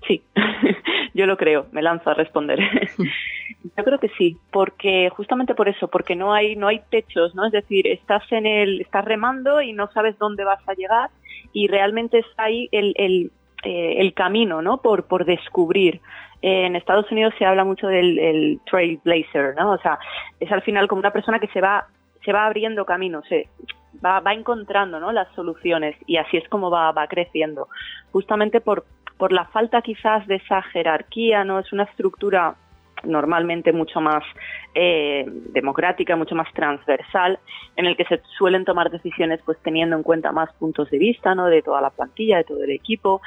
Sí, 0.06 0.22
yo 1.14 1.26
lo 1.26 1.38
creo, 1.38 1.68
me 1.72 1.82
lanzo 1.82 2.10
a 2.10 2.16
responder. 2.16 2.60
yo 3.78 3.84
creo 3.86 4.00
que 4.00 4.10
sí, 4.18 4.36
porque 4.52 5.10
justamente 5.16 5.56
por 5.56 5.70
eso, 5.70 5.88
porque 5.88 6.18
no 6.18 6.34
hay 6.34 6.58
no 6.58 6.68
hay 6.68 6.82
techos, 6.90 7.36
¿no? 7.36 7.46
Es 7.46 7.54
decir, 7.54 7.88
estás 7.88 8.30
en 8.34 8.46
el 8.46 8.82
estás 8.82 9.06
remando 9.06 9.62
y 9.62 9.72
no 9.72 9.90
sabes 9.94 10.20
dónde 10.20 10.44
vas 10.44 10.60
a 10.68 10.74
llegar 10.74 11.10
y 11.54 11.68
realmente 11.68 12.20
está 12.20 12.44
ahí 12.44 12.68
el, 12.74 12.94
el, 12.98 13.32
eh, 13.64 13.96
el 14.00 14.14
camino, 14.14 14.62
¿no? 14.62 14.82
Por 14.82 15.06
por 15.06 15.24
descubrir 15.24 16.02
en 16.42 16.76
Estados 16.76 17.10
Unidos 17.14 17.34
se 17.40 17.46
habla 17.46 17.64
mucho 17.64 17.88
del 17.88 18.60
trailblazer, 18.70 19.56
¿no? 19.56 19.72
O 19.72 19.78
sea, 19.78 20.00
es 20.42 20.52
al 20.52 20.64
final 20.64 20.90
como 20.90 21.00
una 21.00 21.12
persona 21.12 21.40
que 21.40 21.48
se 21.48 21.62
va 21.62 21.88
se 22.24 22.34
va 22.34 22.46
abriendo 22.46 22.86
camino, 22.86 23.22
se 23.28 23.48
va, 24.04 24.20
va 24.20 24.34
encontrando 24.34 25.00
¿no? 25.00 25.12
las 25.12 25.28
soluciones 25.36 25.96
y 26.06 26.18
así 26.18 26.38
es 26.38 26.48
como 26.50 26.70
va, 26.70 26.92
va 26.92 27.08
creciendo. 27.08 27.68
Justamente 28.12 28.62
por, 28.62 28.86
por 29.18 29.32
la 29.32 29.46
falta 29.46 29.82
quizás 29.82 30.26
de 30.28 30.36
esa 30.36 30.62
jerarquía, 30.62 31.44
¿no? 31.44 31.60
Es 31.60 31.72
una 31.74 31.84
estructura 31.84 32.56
normalmente 33.04 33.72
mucho 33.72 34.02
más 34.02 34.24
eh, 34.76 35.26
democrática, 35.54 36.18
mucho 36.18 36.36
más 36.36 36.52
transversal, 36.54 37.40
en 37.78 37.86
el 37.86 37.96
que 37.96 38.04
se 38.06 38.22
suelen 38.38 38.66
tomar 38.66 38.92
decisiones 38.92 39.40
pues 39.46 39.58
teniendo 39.64 39.96
en 39.96 40.04
cuenta 40.04 40.34
más 40.34 40.52
puntos 40.54 40.90
de 40.90 40.98
vista, 40.98 41.34
¿no? 41.34 41.46
De 41.46 41.62
toda 41.62 41.82
la 41.82 41.92
plantilla, 41.92 42.38
de 42.38 42.44
todo 42.44 42.64
el 42.64 42.72
equipo 42.72 43.22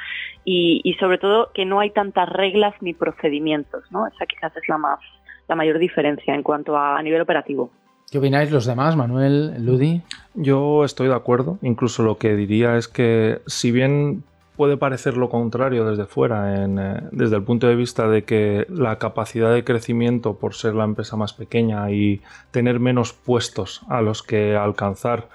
y, 0.45 0.81
y 0.83 0.93
sobre 0.95 1.17
todo 1.17 1.51
que 1.53 1.65
no 1.65 1.79
hay 1.79 1.89
tantas 1.89 2.29
reglas 2.29 2.75
ni 2.81 2.93
procedimientos, 2.93 3.83
¿no? 3.91 4.05
Esa 4.07 4.25
quizás 4.25 4.55
es 4.55 4.67
la 4.69 4.77
más 4.77 4.99
la 5.47 5.55
mayor 5.55 5.77
diferencia 5.77 6.33
en 6.33 6.43
cuanto 6.43 6.77
a 6.77 7.01
nivel 7.01 7.21
operativo. 7.21 7.71
¿Qué 8.11 8.19
opináis 8.19 8.51
los 8.51 8.65
demás, 8.65 8.95
Manuel, 8.95 9.65
Ludi? 9.65 10.01
Yo 10.35 10.85
estoy 10.85 11.07
de 11.07 11.15
acuerdo. 11.15 11.57
Incluso 11.61 12.03
lo 12.03 12.17
que 12.17 12.35
diría 12.35 12.77
es 12.77 12.87
que 12.87 13.41
si 13.47 13.71
bien 13.71 14.23
puede 14.55 14.77
parecer 14.77 15.17
lo 15.17 15.29
contrario 15.29 15.85
desde 15.85 16.05
fuera, 16.05 16.65
eh, 16.65 17.01
desde 17.11 17.35
el 17.35 17.43
punto 17.43 17.67
de 17.67 17.75
vista 17.75 18.07
de 18.07 18.23
que 18.23 18.65
la 18.69 18.97
capacidad 18.97 19.53
de 19.53 19.63
crecimiento 19.63 20.35
por 20.37 20.53
ser 20.53 20.75
la 20.75 20.83
empresa 20.83 21.15
más 21.17 21.33
pequeña 21.33 21.89
y 21.91 22.21
tener 22.51 22.79
menos 22.79 23.13
puestos 23.13 23.81
a 23.89 24.01
los 24.01 24.21
que 24.21 24.55
alcanzar 24.55 25.29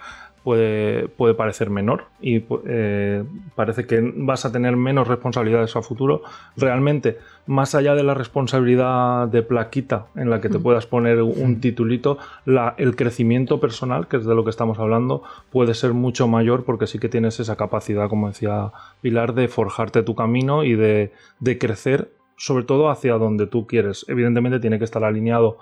puede, 0.49 1.09
puede 1.09 1.35
parecer 1.35 1.69
menor 1.69 2.05
y 2.23 2.43
eh, 2.67 3.23
parece 3.55 3.87
que 3.87 4.01
vas 4.17 4.47
a 4.47 4.51
tener 4.51 4.79
menos 4.79 5.07
responsabilidades 5.07 5.77
a 5.77 5.83
futuro. 5.83 6.23
Realmente, 6.57 7.19
más 7.47 7.75
allá 7.75 7.95
de 7.95 8.03
la 8.03 8.15
responsabilidad 8.15 9.29
de 9.29 9.43
plaquita 9.43 10.07
en 10.17 10.31
la 10.31 10.41
que 10.41 10.49
te 10.49 10.57
mm. 10.57 10.63
puedas 10.63 10.87
poner 10.87 11.21
un 11.21 11.61
titulito, 11.61 12.17
la, 12.47 12.75
el 12.79 12.97
crecimiento 12.97 13.61
personal, 13.61 14.09
que 14.09 14.17
es 14.17 14.25
de 14.25 14.35
lo 14.35 14.43
que 14.43 14.49
estamos 14.49 14.79
hablando, 14.79 15.23
puede 15.53 15.75
ser 15.75 15.93
mucho 15.93 16.29
mayor 16.29 16.65
porque 16.65 16.87
sí 16.87 16.99
que 16.99 17.11
tienes 17.11 17.39
esa 17.41 17.57
capacidad, 17.57 18.09
como 18.09 18.29
decía 18.29 18.73
Pilar, 19.03 19.35
de 19.35 19.49
forjarte 19.49 20.03
tu 20.03 20.15
camino 20.15 20.65
y 20.65 20.77
de, 20.77 21.13
de 21.41 21.59
crecer 21.59 22.11
sobre 22.39 22.65
todo 22.65 22.89
hacia 22.89 23.15
donde 23.15 23.47
tú 23.47 23.67
quieres. 23.67 24.07
Evidentemente 24.09 24.61
tiene 24.61 24.79
que 24.79 24.85
estar 24.85 25.05
alineado 25.05 25.59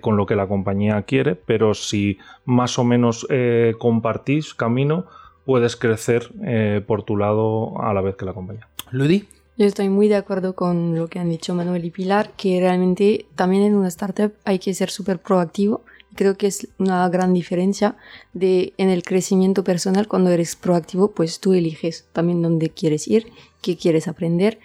con 0.00 0.16
lo 0.16 0.26
que 0.26 0.34
la 0.34 0.48
compañía 0.48 1.00
quiere, 1.02 1.36
pero 1.36 1.72
si 1.74 2.18
más 2.44 2.78
o 2.78 2.84
menos 2.84 3.26
eh, 3.30 3.74
compartís 3.78 4.54
camino, 4.54 5.06
puedes 5.44 5.76
crecer 5.76 6.30
eh, 6.44 6.82
por 6.84 7.04
tu 7.04 7.16
lado 7.16 7.80
a 7.80 7.94
la 7.94 8.00
vez 8.00 8.16
que 8.16 8.24
la 8.24 8.34
compañía. 8.34 8.68
Ludi. 8.90 9.28
Yo 9.56 9.64
estoy 9.64 9.88
muy 9.88 10.08
de 10.08 10.16
acuerdo 10.16 10.54
con 10.54 10.94
lo 10.94 11.06
que 11.06 11.18
han 11.18 11.30
dicho 11.30 11.54
Manuel 11.54 11.84
y 11.84 11.90
Pilar, 11.90 12.32
que 12.36 12.60
realmente 12.60 13.26
también 13.36 13.62
en 13.62 13.74
una 13.74 13.88
startup 13.88 14.34
hay 14.44 14.58
que 14.58 14.74
ser 14.74 14.90
súper 14.90 15.18
proactivo. 15.18 15.82
Creo 16.14 16.36
que 16.36 16.48
es 16.48 16.68
una 16.78 17.08
gran 17.08 17.32
diferencia 17.32 17.96
de 18.34 18.74
en 18.76 18.90
el 18.90 19.02
crecimiento 19.02 19.64
personal 19.64 20.08
cuando 20.08 20.30
eres 20.30 20.56
proactivo, 20.56 21.12
pues 21.12 21.40
tú 21.40 21.54
eliges 21.54 22.06
también 22.12 22.42
dónde 22.42 22.68
quieres 22.68 23.08
ir, 23.08 23.32
qué 23.62 23.76
quieres 23.76 24.08
aprender 24.08 24.58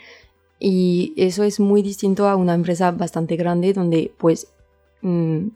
y 0.64 1.14
eso 1.18 1.44
es 1.44 1.60
muy 1.60 1.82
distinto 1.82 2.28
a 2.28 2.36
una 2.36 2.54
empresa 2.54 2.92
bastante 2.92 3.36
grande 3.36 3.74
donde 3.74 4.14
pues 4.20 4.48
mm, 5.02 5.48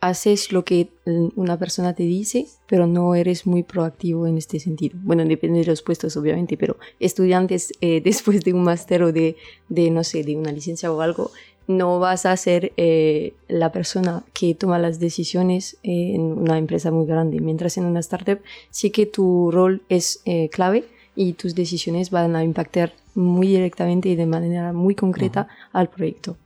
haces 0.00 0.52
lo 0.52 0.64
que 0.64 0.90
una 1.34 1.58
persona 1.58 1.92
te 1.92 2.04
dice, 2.04 2.46
pero 2.68 2.86
no 2.86 3.16
eres 3.16 3.46
muy 3.46 3.64
proactivo 3.64 4.28
en 4.28 4.38
este 4.38 4.60
sentido. 4.60 4.96
Bueno, 5.02 5.24
depende 5.24 5.58
de 5.58 5.66
los 5.66 5.82
puestos, 5.82 6.16
obviamente, 6.16 6.56
pero 6.56 6.76
estudiantes 7.00 7.72
eh, 7.80 8.00
después 8.04 8.42
de 8.44 8.52
un 8.52 8.62
máster 8.62 9.02
o 9.02 9.12
de, 9.12 9.36
de, 9.68 9.90
no 9.90 10.04
sé, 10.04 10.22
de 10.22 10.36
una 10.36 10.52
licencia 10.52 10.92
o 10.92 11.00
algo, 11.00 11.32
no 11.66 11.98
vas 11.98 12.24
a 12.24 12.36
ser 12.36 12.72
eh, 12.76 13.34
la 13.48 13.72
persona 13.72 14.24
que 14.34 14.54
toma 14.54 14.78
las 14.78 15.00
decisiones 15.00 15.78
en 15.82 16.20
una 16.20 16.58
empresa 16.58 16.92
muy 16.92 17.06
grande, 17.06 17.40
mientras 17.40 17.76
en 17.76 17.86
una 17.86 18.00
startup 18.00 18.38
sí 18.70 18.90
que 18.90 19.06
tu 19.06 19.50
rol 19.50 19.82
es 19.88 20.20
eh, 20.26 20.48
clave 20.50 20.84
y 21.16 21.34
tus 21.34 21.54
decisiones 21.54 22.10
van 22.10 22.36
a 22.36 22.44
impactar 22.44 22.92
muy 23.14 23.48
directamente 23.48 24.08
y 24.08 24.16
de 24.16 24.26
manera 24.26 24.72
muy 24.72 24.94
concreta 24.94 25.48
al 25.72 25.88
proyecto. 25.88 26.36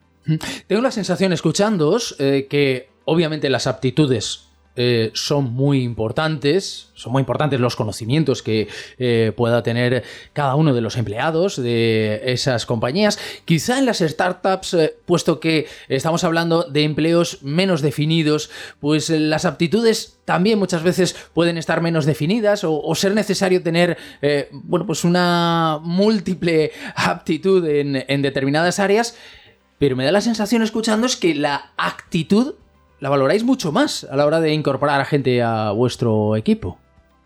Tengo 0.67 0.83
la 0.83 0.91
sensación, 0.91 1.33
escuchándoos, 1.33 2.17
eh, 2.19 2.47
que 2.51 2.89
obviamente 3.07 3.49
las 3.49 3.67
aptitudes 3.67 4.48
eh, 4.81 5.11
son 5.13 5.55
muy 5.55 5.83
importantes, 5.83 6.91
son 6.95 7.11
muy 7.11 7.19
importantes 7.19 7.59
los 7.59 7.75
conocimientos 7.75 8.45
que 8.45 8.69
eh, 8.97 9.33
pueda 9.37 9.65
tener 9.65 10.05
cada 10.33 10.55
uno 10.55 10.73
de 10.73 10.81
los 10.81 10.97
empleados 10.97 11.61
de 11.61 12.23
esas 12.27 12.65
compañías. 12.65 13.19
Quizá 13.45 13.81
en 13.81 13.87
las 13.87 13.99
startups, 13.99 14.75
eh, 14.75 14.95
puesto 15.05 15.41
que 15.41 15.67
estamos 15.89 16.23
hablando 16.23 16.63
de 16.63 16.85
empleos 16.85 17.43
menos 17.43 17.83
definidos, 17.83 18.51
pues 18.79 19.11
las 19.11 19.47
aptitudes 19.47 20.21
también 20.25 20.61
muchas 20.61 20.85
veces 20.85 21.17
pueden 21.35 21.59
estar 21.59 21.83
menos 21.83 22.07
definidas 22.07 22.63
o, 22.63 22.95
ser 22.95 23.15
necesario 23.15 23.65
tener, 23.65 23.99
bueno, 24.53 24.87
pues 24.87 25.03
una 25.03 25.81
múltiple 25.83 26.71
aptitud 26.95 27.67
en, 27.67 28.23
determinadas 28.23 28.79
áreas. 28.79 29.17
Pero 29.79 29.97
me 29.97 30.05
da 30.05 30.13
la 30.13 30.21
sensación 30.21 30.63
escuchando 30.63 31.07
es 31.07 31.17
que 31.17 31.35
la 31.35 31.73
actitud 31.77 32.55
la 33.01 33.09
valoráis 33.09 33.45
mucho 33.45 33.73
más 33.73 34.05
a 34.05 34.17
la 34.17 34.27
hora 34.27 34.41
de 34.41 34.53
incorporar 34.53 35.01
a 35.01 35.05
gente 35.05 35.43
a 35.43 35.71
vuestro 35.73 36.37
equipo. 36.37 36.79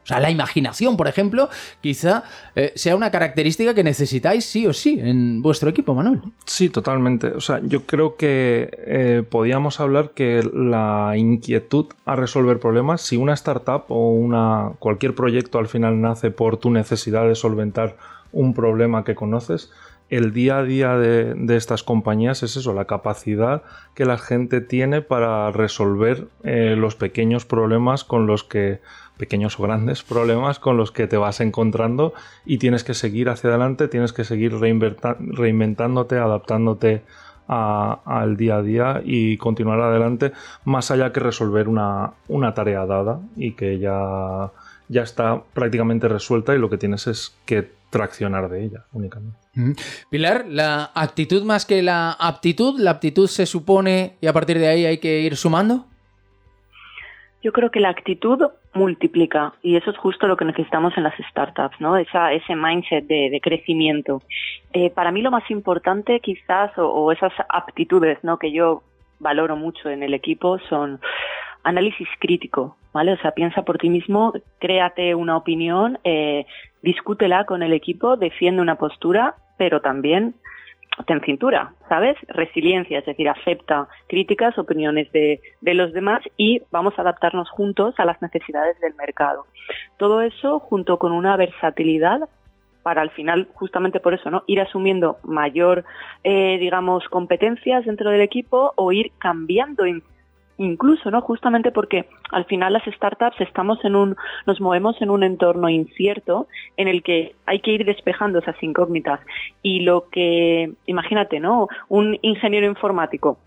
O 0.05 0.07
sea, 0.07 0.19
la 0.19 0.31
imaginación, 0.31 0.97
por 0.97 1.07
ejemplo, 1.07 1.49
quizá 1.81 2.25
eh, 2.57 2.73
sea 2.75 2.97
una 2.97 3.13
característica 3.13 3.73
que 3.73 3.85
necesitáis 3.85 4.45
sí 4.45 4.67
o 4.67 4.73
sí 4.73 4.99
en 5.01 5.43
vuestro 5.43 5.71
equipo, 5.71 5.95
Manuel. 5.95 6.21
Sí, 6.45 6.71
totalmente. 6.71 7.29
O 7.29 7.41
sea, 7.41 7.61
yo 7.63 7.87
creo 7.87 8.17
que 8.17 8.69
eh, 8.79 9.23
podíamos 9.29 9.79
hablar 9.79 10.11
que 10.11 10.43
la 10.53 11.15
inquietud 11.17 11.87
a 12.05 12.17
resolver 12.17 12.59
problemas, 12.59 13.03
si 13.03 13.17
una 13.17 13.35
startup 13.35 13.85
o 13.89 14.11
una, 14.11 14.73
cualquier 14.81 15.15
proyecto 15.15 15.61
al 15.61 15.69
final 15.69 16.01
nace 16.01 16.33
por 16.33 16.57
tu 16.57 16.71
necesidad 16.71 17.29
de 17.29 17.37
solventar 17.37 17.97
un 18.33 18.55
problema 18.55 19.05
que 19.05 19.15
conoces, 19.15 19.71
el 20.13 20.35
día 20.35 20.59
a 20.59 20.63
día 20.63 20.99
de, 20.99 21.57
estas 21.57 21.83
compañías 21.83 22.43
es 22.43 22.59
eso, 22.59 22.75
la 22.75 22.85
capacidad 22.85 23.63
que 23.95 24.05
la 24.05 24.19
gente 24.19 24.61
tiene 24.61 25.01
para 25.01 25.51
resolver 25.53 26.29
eh, 26.45 26.75
los 26.77 26.97
pequeños 26.97 27.47
problemas 27.47 28.05
con 28.05 28.27
los 28.27 28.45
que, 28.45 28.81
pequeños 29.17 29.59
o 29.59 29.63
grandes 29.63 30.03
problemas 30.15 30.59
con 30.59 30.77
los 30.77 30.93
que 30.93 31.07
te 31.07 31.17
vas 31.17 31.41
encontrando 31.41 32.13
y 32.45 32.59
tienes 32.59 32.85
que 32.85 32.93
seguir 32.93 33.31
hacia 33.31 33.49
adelante, 33.49 33.89
tienes 33.89 34.13
que 34.13 34.25
seguir 34.25 34.53
reinventándote, 34.59 36.19
adaptándote 36.19 37.03
al 37.49 38.37
día 38.37 38.57
a 38.57 38.63
día 38.63 39.03
y 39.05 39.39
continuar 39.39 39.81
adelante 39.81 40.33
más 40.65 40.91
allá 40.91 41.13
que 41.13 41.21
resolver 41.21 41.69
una, 41.69 42.13
una 42.29 42.53
tarea 42.53 42.85
dada 42.85 43.21
y 43.37 43.53
que 43.53 43.79
ya, 43.79 44.51
ya 44.93 45.03
está 45.03 45.43
prácticamente 45.55 46.07
resuelta 46.07 46.55
y 46.55 46.59
lo 46.59 46.69
que 46.69 46.79
tienes 46.79 47.07
es 47.07 47.37
que 47.47 47.71
traccionar 47.91 48.49
de 48.49 48.65
ella 48.65 48.85
únicamente. 48.93 49.39
Pilar, 50.11 50.45
la 50.49 50.91
actitud 50.95 51.43
más 51.45 51.67
que 51.67 51.83
la 51.83 52.13
aptitud, 52.13 52.79
la 52.79 52.93
aptitud 52.93 53.27
se 53.27 53.47
supone 53.47 54.17
y 54.21 54.27
a 54.27 54.33
partir 54.33 54.59
de 54.59 54.69
ahí 54.69 54.85
hay 54.85 54.99
que 54.99 55.21
ir 55.21 55.37
sumando. 55.37 55.87
Yo 57.43 57.53
creo 57.53 57.71
que 57.71 57.81
la 57.81 57.89
actitud 57.89 58.41
multiplica 58.75 59.53
y 59.63 59.77
eso 59.77 59.91
es 59.91 59.99
justo 59.99 60.27
lo 60.27 60.37
que 60.37 60.45
necesitamos 60.45 60.97
en 60.97 61.03
las 61.03 61.15
startups, 61.31 61.81
¿no? 61.81 61.97
Esa, 61.97 62.33
ese 62.33 62.55
mindset 62.55 63.07
de, 63.07 63.41
crecimiento. 63.43 64.23
Eh, 64.73 64.91
para 64.91 65.11
mí 65.11 65.23
lo 65.23 65.31
más 65.31 65.51
importante 65.51 66.21
quizás 66.21 66.71
o, 66.77 67.11
esas 67.13 67.33
aptitudes, 67.49 68.19
¿no? 68.23 68.39
Que 68.39 68.53
yo 68.53 68.83
valoro 69.19 69.57
mucho 69.57 69.89
en 69.89 70.03
el 70.03 70.15
equipo 70.15 70.59
son 70.69 71.01
análisis 71.65 72.09
crítico, 72.19 72.77
¿vale? 72.93 73.13
O 73.13 73.19
sea, 73.19 73.33
piensa 73.33 73.63
por 73.63 73.79
ti 73.79 73.89
mismo, 73.89 74.33
créate 74.59 75.15
una 75.15 75.37
opinión, 75.37 75.99
eh, 76.05 76.47
discútela 76.83 77.45
con 77.45 77.63
el 77.63 77.73
equipo, 77.73 78.17
defiende 78.17 78.63
una 78.63 78.77
postura, 78.77 79.37
pero 79.57 79.81
también 79.81 80.35
ten 81.07 81.21
cintura, 81.23 81.73
¿sabes? 81.89 82.17
Resiliencia, 82.29 82.99
es 82.99 83.07
decir, 83.07 83.29
acepta 83.29 83.89
críticas, 84.09 84.59
opiniones 84.59 85.11
de, 85.13 85.41
de, 85.61 85.75
los 85.75 85.93
demás 85.93 86.23
y 86.37 86.63
vamos 86.71 86.95
a 86.97 87.03
adaptarnos 87.03 87.49
juntos 87.51 87.95
a 87.99 88.05
las 88.05 88.21
necesidades 88.21 88.79
del 88.81 88.95
mercado. 88.95 89.47
Todo 89.97 90.21
eso 90.21 90.59
junto 90.61 90.99
con 90.99 91.13
una 91.13 91.37
versatilidad 91.37 92.29
para 92.83 93.01
al 93.01 93.11
final, 93.11 93.49
justamente 93.55 94.01
por 94.01 94.15
eso, 94.15 94.31
¿no? 94.31 94.43
Ir 94.47 94.61
asumiendo 94.61 95.19
mayor, 95.23 95.85
eh, 96.25 96.59
digamos, 96.59 97.05
competencias 97.09 97.85
dentro 97.85 98.11
del 98.11 98.21
equipo 98.21 98.73
o 98.77 98.93
ir 98.93 99.13
cambiando 99.19 99.87
incluso, 100.59 101.11
¿no? 101.11 101.21
Justamente 101.21 101.71
porque 101.71 102.07
al 102.31 102.45
final 102.45 102.73
las 102.73 102.85
startups 102.85 103.41
estamos 103.41 103.85
en 103.85 103.97
un, 103.97 104.17
nos 104.47 104.61
movemos 104.61 105.01
en 105.03 105.11
un 105.11 105.23
entorno 105.23 105.69
incierto 105.69 106.47
en 106.77 106.89
el 106.89 107.03
que 107.03 107.35
hay 107.47 107.61
que 107.61 107.73
ir 107.73 107.85
despejando 107.85 108.39
esas 108.39 108.61
incógnitas. 108.63 109.21
Y 109.63 109.81
lo 109.81 110.09
que, 110.11 110.73
imagínate, 110.87 111.41
¿no? 111.41 111.69
Un 111.89 112.19
ingeniero 112.23 112.67
informático 112.67 113.39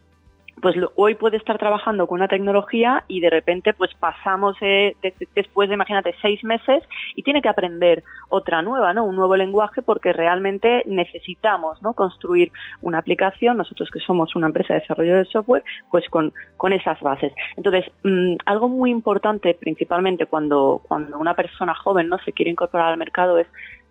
pues 0.62 0.76
hoy 0.96 1.16
puede 1.16 1.38
estar 1.38 1.58
trabajando 1.58 2.08
con 2.08 2.20
una 2.20 2.28
tecnología 2.28 3.04
y 3.08 3.20
de 3.20 3.30
repente 3.30 3.74
pues 3.74 3.94
pasamos 4.00 4.56
eh, 4.62 4.96
después 5.36 5.70
de 5.70 5.76
imagínate 5.76 6.16
seis 6.22 6.44
meses 6.44 6.84
y 7.16 7.24
tiene 7.24 7.42
que 7.42 7.50
aprender 7.50 8.04
otra 8.30 8.62
nueva 8.62 8.94
no 8.94 9.04
un 9.06 9.16
nuevo 9.16 9.36
lenguaje 9.36 9.82
porque 9.82 10.14
realmente 10.14 10.84
necesitamos 10.86 11.82
no 11.82 11.94
construir 11.94 12.52
una 12.82 13.00
aplicación. 13.00 13.58
Nosotros 13.58 13.90
que 13.92 14.00
somos 14.00 14.36
una 14.36 14.48
empresa 14.48 14.74
de 14.74 14.80
desarrollo 14.80 15.18
de 15.18 15.26
software 15.26 15.64
pues 15.92 16.08
con 16.10 16.34
con 16.58 16.74
esas 16.74 17.00
bases. 17.02 17.34
Entonces 17.58 17.86
mm, 18.04 18.36
algo 18.46 18.70
muy 18.70 18.92
importante 18.92 19.56
principalmente 19.60 20.26
cuando 20.26 20.82
cuando 20.88 21.18
una 21.20 21.34
persona 21.34 21.76
joven 21.76 22.08
no 22.08 22.18
se 22.20 22.32
quiere 22.32 22.52
incorporar 22.52 22.92
al 22.92 22.98
mercado 22.98 23.38
es 23.38 23.48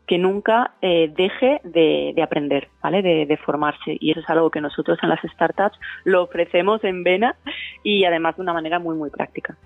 que 0.06 0.18
nunca 0.18 0.72
eh, 0.82 1.12
deje 1.16 1.60
de, 1.64 2.14
aprender, 2.22 2.68
¿vale? 2.82 3.02
De, 3.02 3.36
formarse. 3.44 3.96
Y 4.00 4.12
eso 4.12 4.20
es 4.20 4.28
algo 4.28 4.50
que 4.50 4.60
nosotros 4.60 4.98
en 5.02 5.08
las 5.08 5.20
startups 5.22 5.78
lo 6.04 6.22
ofrecemos 6.22 6.82
en 6.84 7.02
vena 7.02 7.36
y 7.82 8.04
además 8.04 8.36
de 8.36 8.42
una 8.42 8.52
manera 8.52 8.78
muy, 8.78 8.96
muy 8.96 9.10
práctica. 9.10 9.56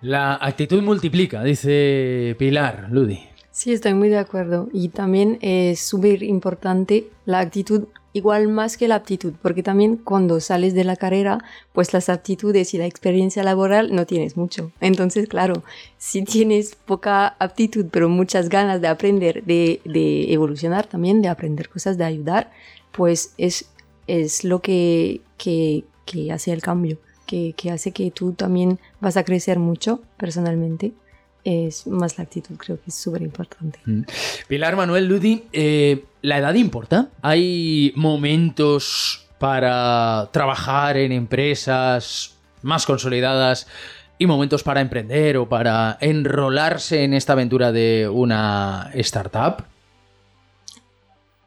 La 0.00 0.34
actitud 0.34 0.82
multiplica, 0.82 1.42
dice 1.42 2.34
Pilar, 2.38 2.88
Ludi. 2.90 3.20
Sí, 3.50 3.72
estoy 3.72 3.94
muy 3.94 4.08
de 4.08 4.18
acuerdo. 4.18 4.68
Y 4.72 4.88
también 4.88 5.38
es 5.42 5.80
súper 5.80 6.22
importante 6.22 7.08
la 7.26 7.40
actitud 7.40 7.88
igual 8.12 8.48
más 8.48 8.76
que 8.76 8.88
la 8.88 8.96
aptitud, 8.96 9.34
porque 9.40 9.62
también 9.62 9.96
cuando 9.96 10.40
sales 10.40 10.74
de 10.74 10.84
la 10.84 10.96
carrera, 10.96 11.38
pues 11.72 11.92
las 11.92 12.08
aptitudes 12.08 12.74
y 12.74 12.78
la 12.78 12.86
experiencia 12.86 13.42
laboral 13.42 13.94
no 13.94 14.06
tienes 14.06 14.36
mucho. 14.36 14.72
Entonces, 14.80 15.28
claro, 15.28 15.62
si 15.98 16.22
tienes 16.22 16.74
poca 16.74 17.28
aptitud, 17.38 17.86
pero 17.90 18.08
muchas 18.08 18.48
ganas 18.48 18.80
de 18.80 18.88
aprender, 18.88 19.44
de, 19.44 19.80
evolucionar 20.32 20.86
también, 20.86 21.22
de 21.22 21.28
aprender 21.28 21.68
cosas, 21.68 21.98
de 21.98 22.04
ayudar, 22.04 22.50
pues 22.92 23.34
es, 23.38 23.70
es 24.06 24.44
lo 24.44 24.60
que, 24.60 25.20
que, 25.36 25.84
hace 26.32 26.52
el 26.52 26.60
cambio, 26.60 26.98
que, 27.26 27.54
que 27.56 27.70
hace 27.70 27.92
que 27.92 28.10
tú 28.10 28.32
también 28.32 28.80
vas 29.00 29.16
a 29.16 29.24
crecer 29.24 29.60
mucho 29.60 30.02
personalmente 30.16 30.92
es 31.44 31.86
más 31.86 32.18
la 32.18 32.24
actitud, 32.24 32.56
creo 32.56 32.76
que 32.76 32.88
es 32.88 32.94
súper 32.94 33.22
importante. 33.22 33.78
Mm. 33.84 34.02
Pilar 34.48 34.76
Manuel 34.76 35.06
Ludi, 35.06 35.44
eh, 35.52 36.04
¿la 36.22 36.38
edad 36.38 36.54
importa? 36.54 37.08
¿Hay 37.22 37.92
momentos 37.96 39.26
para 39.38 40.28
trabajar 40.32 40.96
en 40.96 41.12
empresas 41.12 42.36
más 42.62 42.84
consolidadas 42.84 43.66
y 44.18 44.26
momentos 44.26 44.62
para 44.62 44.80
emprender 44.80 45.38
o 45.38 45.48
para 45.48 45.96
enrolarse 46.00 47.04
en 47.04 47.14
esta 47.14 47.32
aventura 47.32 47.72
de 47.72 48.08
una 48.08 48.90
startup? 48.94 49.64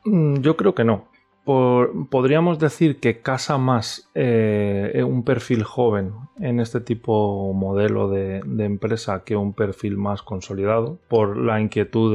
Mm, 0.06 0.42
yo 0.42 0.58
creo 0.58 0.74
que 0.74 0.84
no 0.84 1.13
podríamos 1.46 2.58
decir 2.58 3.00
que 3.00 3.20
casa 3.20 3.58
más 3.58 4.10
eh, 4.16 5.04
un 5.06 5.24
perfil 5.24 5.64
joven 5.64 6.14
en 6.40 6.60
este 6.60 6.80
tipo 6.80 7.52
modelo 7.54 8.10
de, 8.10 8.42
empresa 8.60 9.24
que 9.26 9.36
un 9.36 9.54
perfil 9.54 9.98
más 9.98 10.22
consolidado 10.22 10.98
por 11.10 11.36
la 11.36 11.60
inquietud 11.60 12.14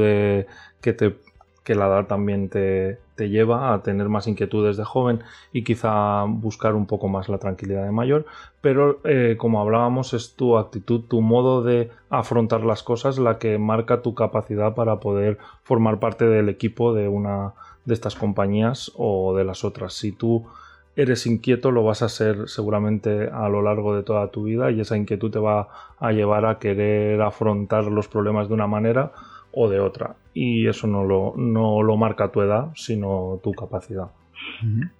que, 0.81 0.93
te, 0.93 1.15
que 1.63 1.75
la 1.75 1.85
edad 1.85 2.07
también 2.07 2.49
te, 2.49 2.97
lleva 3.19 3.73
a 3.73 3.83
tener 3.83 4.09
más 4.09 4.27
inquietudes 4.27 4.77
de 4.77 4.85
joven 4.85 5.21
y 5.51 5.63
quizá 5.63 6.23
buscar 6.23 6.73
un 6.73 6.87
poco 6.87 7.09
más 7.09 7.27
la 7.27 7.37
tranquilidad 7.37 7.83
de 7.83 7.91
mayor. 7.91 8.25
Pero 8.61 9.01
eh, 9.03 9.35
como 9.37 9.61
hablábamos 9.61 10.13
es 10.13 10.35
tu 10.35 10.57
actitud 10.57 11.01
tu 11.01 11.21
modo 11.21 11.61
de 11.61 11.91
afrontar 12.09 12.61
las 12.61 12.81
cosas 12.81 13.19
la 13.19 13.37
que 13.37 13.59
marca 13.59 14.01
tu 14.01 14.15
capacidad 14.15 14.73
para 14.73 14.99
poder 14.99 15.37
formar 15.61 15.99
parte 15.99 16.25
del 16.25 16.49
equipo 16.49 16.93
de 16.93 17.09
una 17.09 17.53
de 17.89 17.93
estas 17.95 18.15
compañías 18.15 18.93
o 18.95 19.35
de 19.35 19.43
las 19.43 19.65
otras. 19.65 19.93
Si 19.93 20.13
tú 20.13 20.47
eres 20.95 21.25
inquieto, 21.25 21.71
lo 21.71 21.83
vas 21.83 22.01
a 22.01 22.09
ser 22.09 22.47
seguramente 22.47 23.29
a 23.29 23.49
lo 23.49 23.61
largo 23.61 23.95
de 23.95 24.03
toda 24.03 24.31
tu 24.31 24.43
vida 24.43 24.71
y 24.71 24.79
esa 24.79 24.95
inquietud 24.95 25.31
te 25.31 25.39
va 25.39 25.67
a 25.99 26.11
llevar 26.11 26.45
a 26.45 26.59
querer 26.59 27.21
afrontar 27.21 27.85
los 27.85 28.07
problemas 28.07 28.47
de 28.47 28.53
una 28.53 28.67
manera 28.67 29.11
o 29.51 29.69
de 29.69 29.79
otra. 29.79 30.15
Y 30.33 30.67
eso 30.67 30.87
no 30.87 31.03
lo, 31.03 31.33
no 31.35 31.83
lo 31.83 31.97
marca 31.97 32.31
tu 32.31 32.41
edad, 32.41 32.69
sino 32.75 33.39
tu 33.43 33.51
capacidad. 33.53 34.07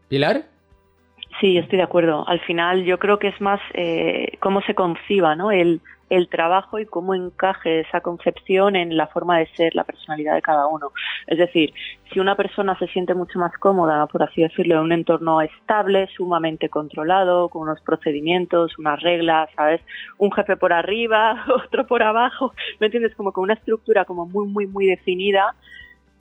Pilar. 0.07 0.45
Sí, 1.39 1.57
estoy 1.57 1.77
de 1.77 1.83
acuerdo. 1.83 2.27
Al 2.27 2.39
final 2.41 2.83
yo 2.83 2.97
creo 2.97 3.19
que 3.19 3.29
es 3.29 3.39
más 3.39 3.61
eh, 3.73 4.37
cómo 4.39 4.61
se 4.61 4.75
conciba 4.75 5.35
¿no? 5.35 5.51
el, 5.51 5.81
el 6.09 6.27
trabajo 6.27 6.79
y 6.79 6.85
cómo 6.85 7.13
encaje 7.13 7.81
esa 7.81 8.01
concepción 8.01 8.75
en 8.75 8.97
la 8.97 9.07
forma 9.07 9.37
de 9.37 9.47
ser, 9.55 9.75
la 9.75 9.83
personalidad 9.83 10.35
de 10.35 10.41
cada 10.41 10.67
uno. 10.67 10.91
Es 11.27 11.37
decir, 11.37 11.73
si 12.11 12.19
una 12.19 12.35
persona 12.35 12.77
se 12.77 12.87
siente 12.87 13.13
mucho 13.13 13.39
más 13.39 13.53
cómoda, 13.57 14.07
por 14.07 14.23
así 14.23 14.41
decirlo, 14.41 14.75
en 14.75 14.81
un 14.81 14.91
entorno 14.91 15.41
estable, 15.41 16.07
sumamente 16.15 16.69
controlado, 16.69 17.49
con 17.49 17.63
unos 17.63 17.81
procedimientos, 17.81 18.77
unas 18.79 19.01
reglas, 19.01 19.49
¿sabes? 19.55 19.81
Un 20.17 20.31
jefe 20.31 20.57
por 20.57 20.73
arriba, 20.73 21.45
otro 21.65 21.85
por 21.85 22.03
abajo, 22.03 22.53
¿me 22.79 22.87
entiendes? 22.87 23.15
Como 23.15 23.31
con 23.31 23.43
una 23.43 23.53
estructura 23.53 24.05
como 24.05 24.25
muy, 24.25 24.47
muy, 24.47 24.67
muy 24.67 24.87
definida. 24.87 25.53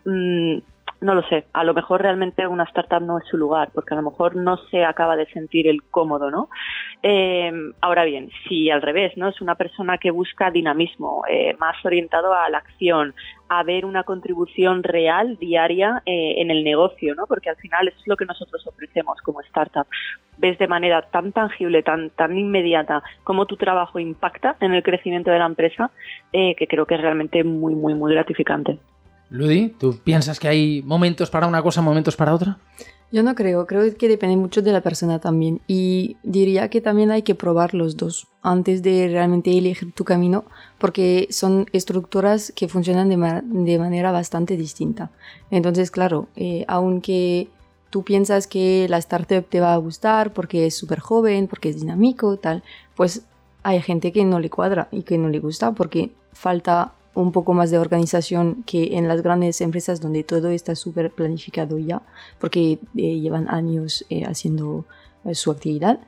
Mmm, 0.05 0.59
no 1.01 1.15
lo 1.15 1.23
sé, 1.29 1.45
a 1.53 1.63
lo 1.63 1.75
mejor 1.75 2.03
realmente 2.03 2.47
una 2.47 2.65
startup 2.65 3.01
no 3.01 3.19
es 3.19 3.25
su 3.27 3.37
lugar, 3.37 3.71
porque 3.73 3.95
a 3.95 3.97
lo 3.97 4.03
mejor 4.03 4.35
no 4.35 4.57
se 4.71 4.85
acaba 4.85 5.17
de 5.17 5.27
sentir 5.27 5.69
el 5.69 5.83
cómodo, 5.85 6.31
¿no? 6.31 6.49
Eh, 7.03 7.53
ahora 7.81 8.05
bien, 8.05 8.31
si 8.49 8.69
al 8.71 8.83
revés, 8.83 9.17
¿no? 9.17 9.29
Es 9.29 9.41
una 9.41 9.55
persona 9.55 9.99
que 9.99 10.11
busca 10.11 10.51
dinamismo, 10.51 11.23
eh, 11.29 11.55
más 11.59 11.77
orientado 11.85 12.35
a 12.35 12.49
la 12.51 12.59
acción, 12.59 13.15
a 13.49 13.63
ver 13.63 13.85
una 13.85 14.03
contribución 14.03 14.83
real, 14.83 15.37
diaria, 15.39 16.03
eh, 16.05 16.35
en 16.39 16.51
el 16.51 16.65
negocio, 16.65 17.15
¿no? 17.15 17.27
Porque 17.27 17.51
al 17.51 17.57
final 17.57 17.89
es 17.89 17.95
lo 18.07 18.17
que 18.17 18.27
nosotros 18.27 18.67
ofrecemos 18.67 19.21
como 19.23 19.41
startup. 19.43 19.87
Ves 20.37 20.59
de 20.59 20.67
manera 20.67 21.03
tan 21.03 21.33
tangible, 21.33 21.83
tan, 21.83 22.11
tan 22.11 22.37
inmediata, 22.37 23.03
cómo 23.23 23.47
tu 23.47 23.57
trabajo 23.57 24.01
impacta 24.01 24.57
en 24.61 24.75
el 24.75 24.83
crecimiento 24.83 25.31
de 25.31 25.39
la 25.39 25.47
empresa, 25.47 25.91
que 26.33 26.67
creo 26.69 26.87
que 26.87 26.95
es 26.95 27.01
realmente 27.01 27.43
muy, 27.43 27.75
muy, 27.75 27.95
muy 27.95 28.13
gratificante. 28.13 28.79
Ludi, 29.31 29.69
¿tú 29.79 29.99
piensas 30.03 30.41
que 30.41 30.49
hay 30.49 30.83
momentos 30.83 31.31
para 31.31 31.47
una 31.47 31.62
cosa, 31.62 31.83
momentos 31.83 32.17
para 32.17 32.35
otra? 32.35 32.59
Yo 33.11 33.23
no 33.23 33.35
creo, 33.35 33.67
creo 33.67 33.97
que 33.97 34.09
depende 34.09 34.37
mucho 34.37 34.61
de 34.61 34.71
la 34.71 34.83
persona 34.83 35.19
también 35.19 35.62
y 35.67 36.19
diría 36.23 36.69
que 36.69 36.83
también 36.83 37.11
hay 37.11 37.23
que 37.23 37.35
probar 37.35 37.73
los 37.73 37.97
dos 37.97 38.27
antes 38.43 38.83
de 38.83 39.09
realmente 39.09 39.57
elegir 39.57 39.93
tu 39.93 40.05
camino 40.05 40.45
porque 40.79 41.27
son 41.31 41.67
estructuras 41.73 42.53
que 42.55 42.69
funcionan 42.69 43.09
de, 43.09 43.79
manera 43.79 44.12
bastante 44.12 44.59
distinta. 44.59 45.11
Entonces, 45.51 45.91
claro, 45.91 46.29
eh, 46.37 46.67
aunque 46.69 47.49
tú 47.88 48.05
piensas 48.05 48.47
que 48.47 48.87
la 48.91 48.99
startup 48.99 49.47
te 49.49 49.61
va 49.61 49.73
a 49.73 49.79
gustar 49.79 50.35
porque 50.35 50.67
es 50.67 50.77
súper 50.77 51.01
joven, 51.01 51.49
porque 51.49 51.71
es 51.71 51.81
dinámico, 51.81 52.37
tal, 52.37 52.62
pues 52.95 53.23
hay 53.62 53.81
gente 53.81 54.12
que 54.12 54.25
no 54.27 54.38
le 54.38 54.51
cuadra 54.51 54.88
y 54.91 55.03
que 55.03 55.17
no 55.17 55.31
le 55.31 55.41
gusta 55.41 55.73
porque 55.73 56.12
falta 56.33 56.93
un 57.22 57.33
poco 57.33 57.52
más 57.52 57.70
de 57.70 57.78
organización 57.78 58.62
que 58.64 58.96
en 58.96 59.09
las 59.09 59.22
grandes 59.22 59.61
empresas 59.61 60.00
donde 60.00 60.24
todo 60.24 60.50
está 60.50 60.74
súper 60.74 61.11
planificado 61.11 61.78
ya, 61.78 62.02
porque 62.38 62.78
eh, 62.96 63.20
llevan 63.20 63.48
años 63.48 64.04
eh, 64.09 64.24
haciendo 64.24 64.85
eh, 65.24 65.35
su 65.35 65.50
actividad 65.50 66.00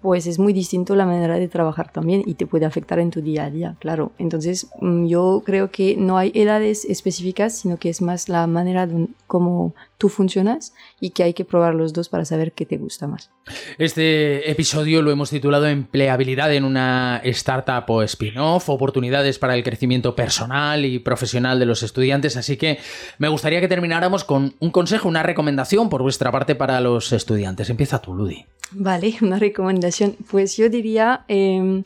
pues 0.00 0.26
es 0.26 0.38
muy 0.38 0.52
distinto 0.52 0.94
la 0.94 1.06
manera 1.06 1.38
de 1.38 1.48
trabajar 1.48 1.92
también 1.92 2.22
y 2.24 2.34
te 2.34 2.46
puede 2.46 2.66
afectar 2.66 2.98
en 2.98 3.10
tu 3.10 3.20
día 3.20 3.44
a 3.44 3.50
día, 3.50 3.76
claro. 3.80 4.12
Entonces 4.18 4.68
mm, 4.80 5.06
yo 5.06 5.42
creo 5.44 5.70
que 5.70 5.96
no 5.96 6.18
hay 6.18 6.30
edades 6.34 6.84
específicas, 6.84 7.58
sino 7.58 7.78
que 7.78 7.88
es 7.88 8.00
más 8.00 8.28
la 8.28 8.46
manera 8.46 8.86
de 8.86 9.08
cómo 9.26 9.74
tú 9.98 10.08
funcionas 10.08 10.72
y 11.00 11.10
que 11.10 11.24
hay 11.24 11.34
que 11.34 11.44
probar 11.44 11.74
los 11.74 11.92
dos 11.92 12.08
para 12.08 12.24
saber 12.24 12.52
qué 12.52 12.64
te 12.64 12.76
gusta 12.76 13.08
más. 13.08 13.30
Este 13.78 14.50
episodio 14.50 15.02
lo 15.02 15.10
hemos 15.10 15.30
titulado 15.30 15.66
Empleabilidad 15.66 16.54
en 16.54 16.64
una 16.64 17.20
startup 17.24 17.84
o 17.88 18.02
spin-off, 18.02 18.68
oportunidades 18.68 19.38
para 19.38 19.56
el 19.56 19.64
crecimiento 19.64 20.14
personal 20.14 20.84
y 20.84 21.00
profesional 21.00 21.58
de 21.58 21.66
los 21.66 21.82
estudiantes, 21.82 22.36
así 22.36 22.56
que 22.56 22.78
me 23.18 23.28
gustaría 23.28 23.60
que 23.60 23.68
termináramos 23.68 24.24
con 24.24 24.54
un 24.60 24.70
consejo, 24.70 25.08
una 25.08 25.22
recomendación 25.22 25.88
por 25.88 26.02
vuestra 26.02 26.30
parte 26.30 26.54
para 26.54 26.80
los 26.80 27.12
estudiantes. 27.12 27.68
Empieza 27.70 28.00
tú, 28.00 28.14
Ludi. 28.14 28.46
Vale, 28.70 29.16
una 29.22 29.38
recomendación. 29.38 29.87
Pues 30.30 30.56
yo 30.56 30.68
diría 30.68 31.24
em, 31.28 31.82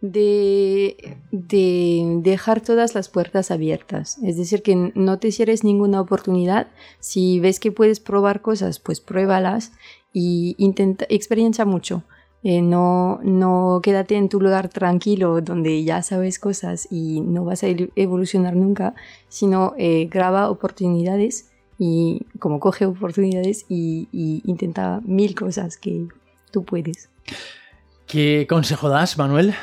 de, 0.00 1.16
dejar 1.30 2.60
todas 2.60 2.94
las 2.94 3.08
puertas 3.08 3.50
abiertas. 3.50 4.18
Es 4.22 4.36
decir, 4.36 4.62
que 4.62 4.92
no 4.94 5.18
te 5.18 5.32
cierres 5.32 5.64
ninguna 5.64 6.00
oportunidad. 6.00 6.68
Si 6.98 7.40
ves 7.40 7.60
que 7.60 7.72
puedes 7.72 8.00
probar 8.00 8.40
cosas, 8.42 8.78
pues 8.78 9.00
pruébalas 9.00 9.72
y 10.12 10.54
intenta, 10.58 11.06
experiencia 11.08 11.64
mucho. 11.64 12.04
Eh, 12.42 12.62
no, 12.62 13.20
no 13.22 13.80
quédate 13.82 14.16
en 14.16 14.30
tu 14.30 14.40
lugar 14.40 14.70
tranquilo 14.70 15.42
donde 15.42 15.84
ya 15.84 16.00
sabes 16.00 16.38
cosas 16.38 16.88
y 16.90 17.20
no 17.20 17.44
vas 17.44 17.62
a 17.62 17.66
evolucionar 17.68 18.56
nunca, 18.56 18.94
sino 19.28 19.74
eh, 19.76 20.08
graba 20.10 20.48
oportunidades 20.48 21.50
y 21.78 22.22
como 22.38 22.58
coge 22.58 22.86
oportunidades 22.86 23.66
y 23.68 24.08
intenta 24.46 25.02
mil 25.04 25.34
cosas 25.34 25.76
que 25.76 26.08
tú 26.50 26.64
puedes. 26.64 27.10
¿Qué 28.06 28.46
consejo 28.48 28.88
das, 28.88 29.18
Manuel? 29.18 29.54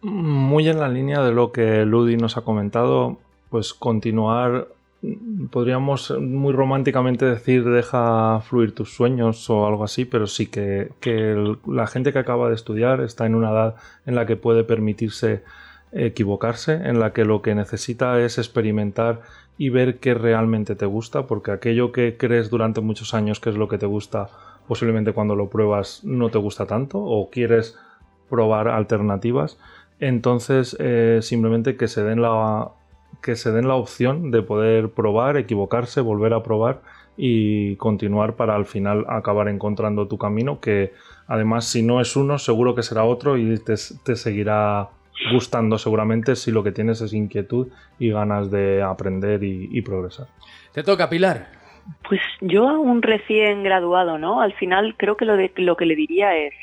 Muy 0.00 0.68
en 0.68 0.80
la 0.80 0.88
línea 0.88 1.22
de 1.22 1.32
lo 1.32 1.52
que 1.52 1.84
Ludi 1.84 2.16
nos 2.16 2.36
ha 2.36 2.42
comentado, 2.42 3.18
pues 3.50 3.74
continuar, 3.74 4.68
podríamos 5.50 6.10
muy 6.18 6.52
románticamente 6.52 7.26
decir 7.26 7.64
deja 7.64 8.40
fluir 8.40 8.74
tus 8.74 8.94
sueños 8.94 9.48
o 9.50 9.66
algo 9.66 9.84
así, 9.84 10.04
pero 10.04 10.26
sí 10.26 10.46
que, 10.46 10.90
la 11.66 11.86
gente 11.86 12.12
que 12.12 12.18
acaba 12.18 12.48
de 12.48 12.54
estudiar 12.54 13.00
está 13.00 13.26
en 13.26 13.34
una 13.34 13.50
edad 13.50 13.76
en 14.06 14.14
la 14.14 14.26
que 14.26 14.36
puede 14.36 14.64
permitirse 14.64 15.42
equivocarse, 15.92 16.74
en 16.74 16.98
la 16.98 17.12
que 17.12 17.24
lo 17.24 17.42
que 17.42 17.54
necesita 17.54 18.20
es 18.20 18.38
experimentar 18.38 19.20
y 19.56 19.68
ver 19.68 19.98
qué 19.98 20.14
realmente 20.14 20.74
te 20.74 20.86
gusta, 20.86 21.26
porque 21.26 21.52
aquello 21.52 21.92
que 21.92 22.16
crees 22.16 22.50
durante 22.50 22.80
muchos 22.80 23.14
años 23.14 23.40
que 23.40 23.50
es 23.50 23.56
lo 23.56 23.68
que 23.68 23.78
te 23.78 23.86
gusta 23.86 24.30
posiblemente 24.66 25.12
cuando 25.12 25.36
lo 25.36 25.48
pruebas 25.50 26.02
no 26.04 26.30
te 26.30 26.38
gusta 26.38 26.66
tanto 26.66 26.98
o 26.98 27.30
quieres 27.30 27.78
probar 28.28 28.68
alternativas, 28.68 29.58
entonces 30.00 30.76
eh, 30.80 31.20
simplemente 31.22 31.76
que 31.76 31.88
se 31.88 32.02
den 32.02 32.22
la 32.22 32.68
que 33.22 33.36
se 33.36 33.52
den 33.52 33.68
la 33.68 33.74
opción 33.74 34.30
de 34.30 34.42
poder 34.42 34.90
probar, 34.90 35.36
equivocarse, 35.36 36.00
volver 36.00 36.34
a 36.34 36.42
probar 36.42 36.82
y 37.16 37.76
continuar 37.76 38.34
para 38.34 38.54
al 38.54 38.66
final 38.66 39.06
acabar 39.08 39.48
encontrando 39.48 40.08
tu 40.08 40.18
camino 40.18 40.60
que 40.60 40.92
además 41.26 41.64
si 41.64 41.82
no 41.82 42.00
es 42.00 42.16
uno 42.16 42.38
seguro 42.38 42.74
que 42.74 42.82
será 42.82 43.04
otro 43.04 43.38
y 43.38 43.56
te, 43.58 43.76
seguirá 43.76 44.90
gustando 45.32 45.78
seguramente 45.78 46.36
si 46.36 46.50
lo 46.50 46.64
que 46.64 46.72
tienes 46.72 47.00
es 47.00 47.12
inquietud 47.12 47.68
y 47.98 48.10
ganas 48.10 48.50
de 48.50 48.82
aprender 48.82 49.42
y 49.44 49.80
progresar. 49.82 50.26
Te 50.72 50.82
toca, 50.82 51.08
Pilar. 51.08 51.53
Pues 52.08 52.20
yo 52.40 52.68
a 52.68 52.78
un 52.78 53.02
recién 53.02 53.62
graduado, 53.62 54.18
¿no? 54.18 54.40
Al 54.40 54.52
final 54.54 54.94
creo 54.96 55.16
que 55.16 55.24
lo, 55.24 55.36
de, 55.36 55.52
lo 55.56 55.76
que 55.76 55.86
le 55.86 55.96
diría 55.96 56.36
es, 56.36 56.54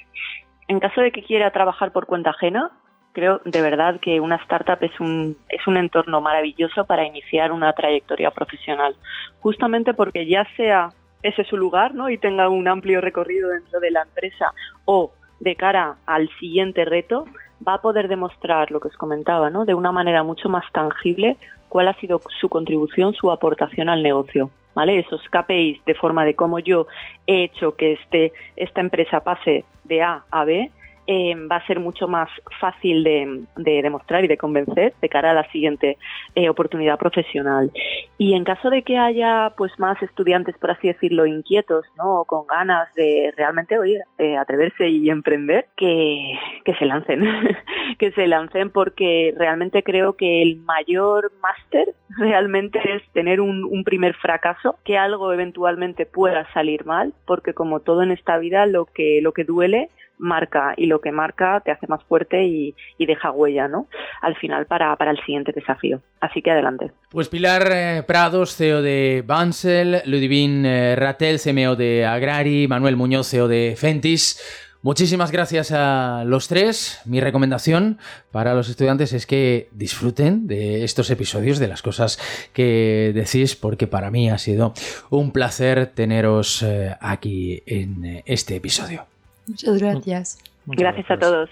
en 0.68 0.80
caso 0.80 1.02
de 1.02 1.12
que 1.12 1.24
quiera 1.24 1.52
trabajar 1.52 1.92
por 1.92 2.06
cuenta 2.06 2.32
ajena, 2.32 2.72
creo 3.14 3.42
de 3.46 3.62
verdad 3.62 4.00
que 4.00 4.20
una 4.20 4.38
startup 4.38 4.78
es 4.82 5.00
un, 5.00 5.38
es 5.50 5.66
un 5.68 5.78
entorno 5.78 6.22
maravilloso 6.22 6.86
para 6.86 7.06
iniciar 7.06 7.52
una 7.52 7.74
trayectoria 7.74 8.32
profesional, 8.32 8.96
justamente 9.42 9.94
porque 9.94 10.26
ya 10.26 10.48
sea 10.56 10.90
ese 11.24 11.44
su 11.44 11.58
lugar, 11.58 11.94
¿no? 11.94 12.10
Y 12.10 12.18
tenga 12.18 12.50
un 12.50 12.68
amplio 12.68 13.02
recorrido 13.02 13.50
dentro 13.50 13.80
de 13.80 13.92
la 13.92 14.04
empresa 14.04 14.54
o 14.86 15.12
de 15.40 15.56
cara 15.56 15.98
al 16.06 16.30
siguiente 16.40 16.86
reto, 16.86 17.26
va 17.68 17.76
a 17.76 17.82
poder 17.82 18.08
demostrar 18.08 18.72
lo 18.72 18.80
que 18.80 18.88
os 18.88 18.98
comentaba, 18.98 19.50
¿no? 19.50 19.66
De 19.66 19.74
una 19.74 19.92
manera 19.92 20.24
mucho 20.24 20.50
más 20.50 20.64
tangible 20.72 21.38
cuál 21.70 21.88
ha 21.88 21.94
sido 21.96 22.22
su 22.40 22.50
contribución, 22.50 23.14
su 23.14 23.32
aportación 23.32 23.90
al 23.90 24.04
negocio. 24.04 24.50
¿Vale? 24.74 25.00
Esos 25.00 25.22
KPIs 25.30 25.84
de 25.86 25.96
forma 25.96 26.26
de 26.26 26.36
cómo 26.36 26.60
yo 26.60 26.88
he 27.28 27.44
hecho 27.44 27.76
que 27.76 27.94
este, 27.94 28.34
esta 28.56 28.82
empresa 28.82 29.22
pase 29.22 29.66
de 29.84 30.02
A 30.02 30.24
a 30.32 30.46
B, 30.46 30.72
eh, 31.08 31.36
va 31.52 31.58
a 31.58 31.68
ser 31.68 31.80
mucho 31.80 32.08
más 32.08 32.30
fácil 32.60 33.04
de, 33.04 33.46
demostrar 33.56 34.24
y 34.24 34.28
de 34.28 34.38
convencer 34.38 34.94
de 35.02 35.10
cara 35.10 35.32
a 35.32 35.34
la 35.34 35.50
siguiente 35.52 35.98
eh, 36.36 36.50
oportunidad 36.50 36.98
profesional. 36.98 37.72
Y 38.18 38.34
en 38.34 38.44
caso 38.44 38.70
de 38.70 38.84
que 38.84 38.98
haya 38.98 39.54
pues 39.58 39.72
más 39.80 40.02
estudiantes, 40.02 40.58
por 40.58 40.72
así 40.72 40.88
decirlo, 40.88 41.26
inquietos, 41.26 41.86
¿no? 41.98 42.24
con 42.26 42.46
ganas 42.48 42.94
de 42.96 43.34
realmente 43.36 43.78
oye, 43.80 44.00
atreverse 44.40 44.90
y 44.90 45.10
emprender, 45.10 45.66
que, 45.76 46.38
que 46.66 46.76
se 46.76 46.86
lancen, 46.86 47.22
que 48.00 48.12
se 48.12 48.28
lancen 48.28 48.70
porque 48.70 49.34
realmente 49.38 49.84
creo 49.84 50.14
que 50.14 50.42
el 50.42 50.58
mayor 50.58 51.32
máster 51.42 51.94
realmente 52.18 52.80
es 52.94 53.04
tener 53.14 53.42
un, 53.42 53.64
un 53.64 53.84
primer 53.84 54.16
fracaso, 54.16 54.78
que 54.84 54.98
algo 54.98 55.34
eventualmente 55.34 56.06
pueda 56.06 56.52
salir 56.54 56.86
mal, 56.86 57.14
porque 57.26 57.54
como 57.54 57.80
todo 57.80 58.04
en 58.04 58.12
esta 58.12 58.38
vida, 58.38 58.66
lo 58.66 58.86
que, 58.86 59.20
lo 59.22 59.34
que 59.34 59.44
duele 59.44 59.90
marca 60.22 60.74
y 60.78 60.86
lo 60.86 61.02
que 61.02 61.12
marca 61.12 61.62
te 61.66 61.72
hace 61.72 61.88
más 61.88 62.04
fuerte 62.04 62.46
y, 62.46 62.76
deja 63.00 63.32
huella, 63.32 63.68
¿no? 63.68 63.88
Al 64.22 64.36
final 64.38 64.68
para, 64.68 64.96
para, 64.96 65.12
el 65.12 65.20
siguiente 65.26 65.52
desafío. 65.52 66.02
Así 66.22 66.42
que 66.42 66.52
adelante. 66.52 66.92
Pues 67.10 67.28
Pilar 67.28 67.68
eh, 67.74 68.04
Prados, 68.08 68.56
CEO 68.56 68.82
de 68.82 69.24
Bansel, 69.26 70.02
Ludivine 70.06 70.94
eh, 70.94 70.96
Ratel, 70.96 71.40
CMO 71.42 71.76
de 71.76 72.06
Agrari, 72.06 72.68
Manuel 72.68 72.96
Muñoz, 72.96 73.30
CEO 73.30 73.50
de 73.50 73.76
Fentis. 73.78 74.70
Muchísimas 74.84 75.32
gracias 75.32 75.72
a 75.72 76.24
los 76.26 76.48
tres. 76.48 77.02
Mi 77.06 77.20
recomendación 77.20 78.00
para 78.32 78.56
los 78.56 78.70
estudiantes 78.70 79.14
es 79.14 79.28
que 79.28 79.70
disfruten 79.74 80.48
de 80.48 80.84
estos 80.84 81.12
episodios, 81.12 81.60
de 81.60 81.68
las 81.68 81.82
cosas 81.82 82.18
que 82.54 83.12
decís, 83.14 83.56
porque 83.56 83.86
para 83.88 84.10
mí 84.10 84.30
ha 84.30 84.38
sido 84.38 84.74
un 85.10 85.32
placer 85.32 85.88
teneros 85.88 86.64
eh, 86.64 86.96
aquí 87.00 87.62
en 87.68 88.24
este 88.26 88.56
episodio. 88.56 89.06
Muchas 89.48 89.78
gracias. 89.80 90.40
gracias, 90.66 91.12
a 91.12 91.18
todos. 91.18 91.50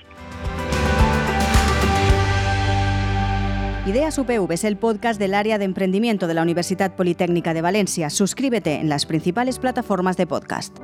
Ideas 3.86 4.20
UPV 4.20 4.52
es 4.52 4.64
el 4.66 4.78
podcast 4.78 5.20
del 5.20 5.34
área 5.34 5.58
de 5.58 5.66
emprendimiento 5.66 6.28
de 6.28 6.36
la 6.36 6.44
Universidad 6.44 6.96
Politécnica 6.96 7.56
de 7.56 7.62
Valencia. 7.62 8.12
Suscríbete 8.12 8.76
en 8.76 8.88
las 8.88 9.08
principales 9.08 9.58
plataformas 9.58 10.16
de 10.16 10.28
podcast. 10.28 10.78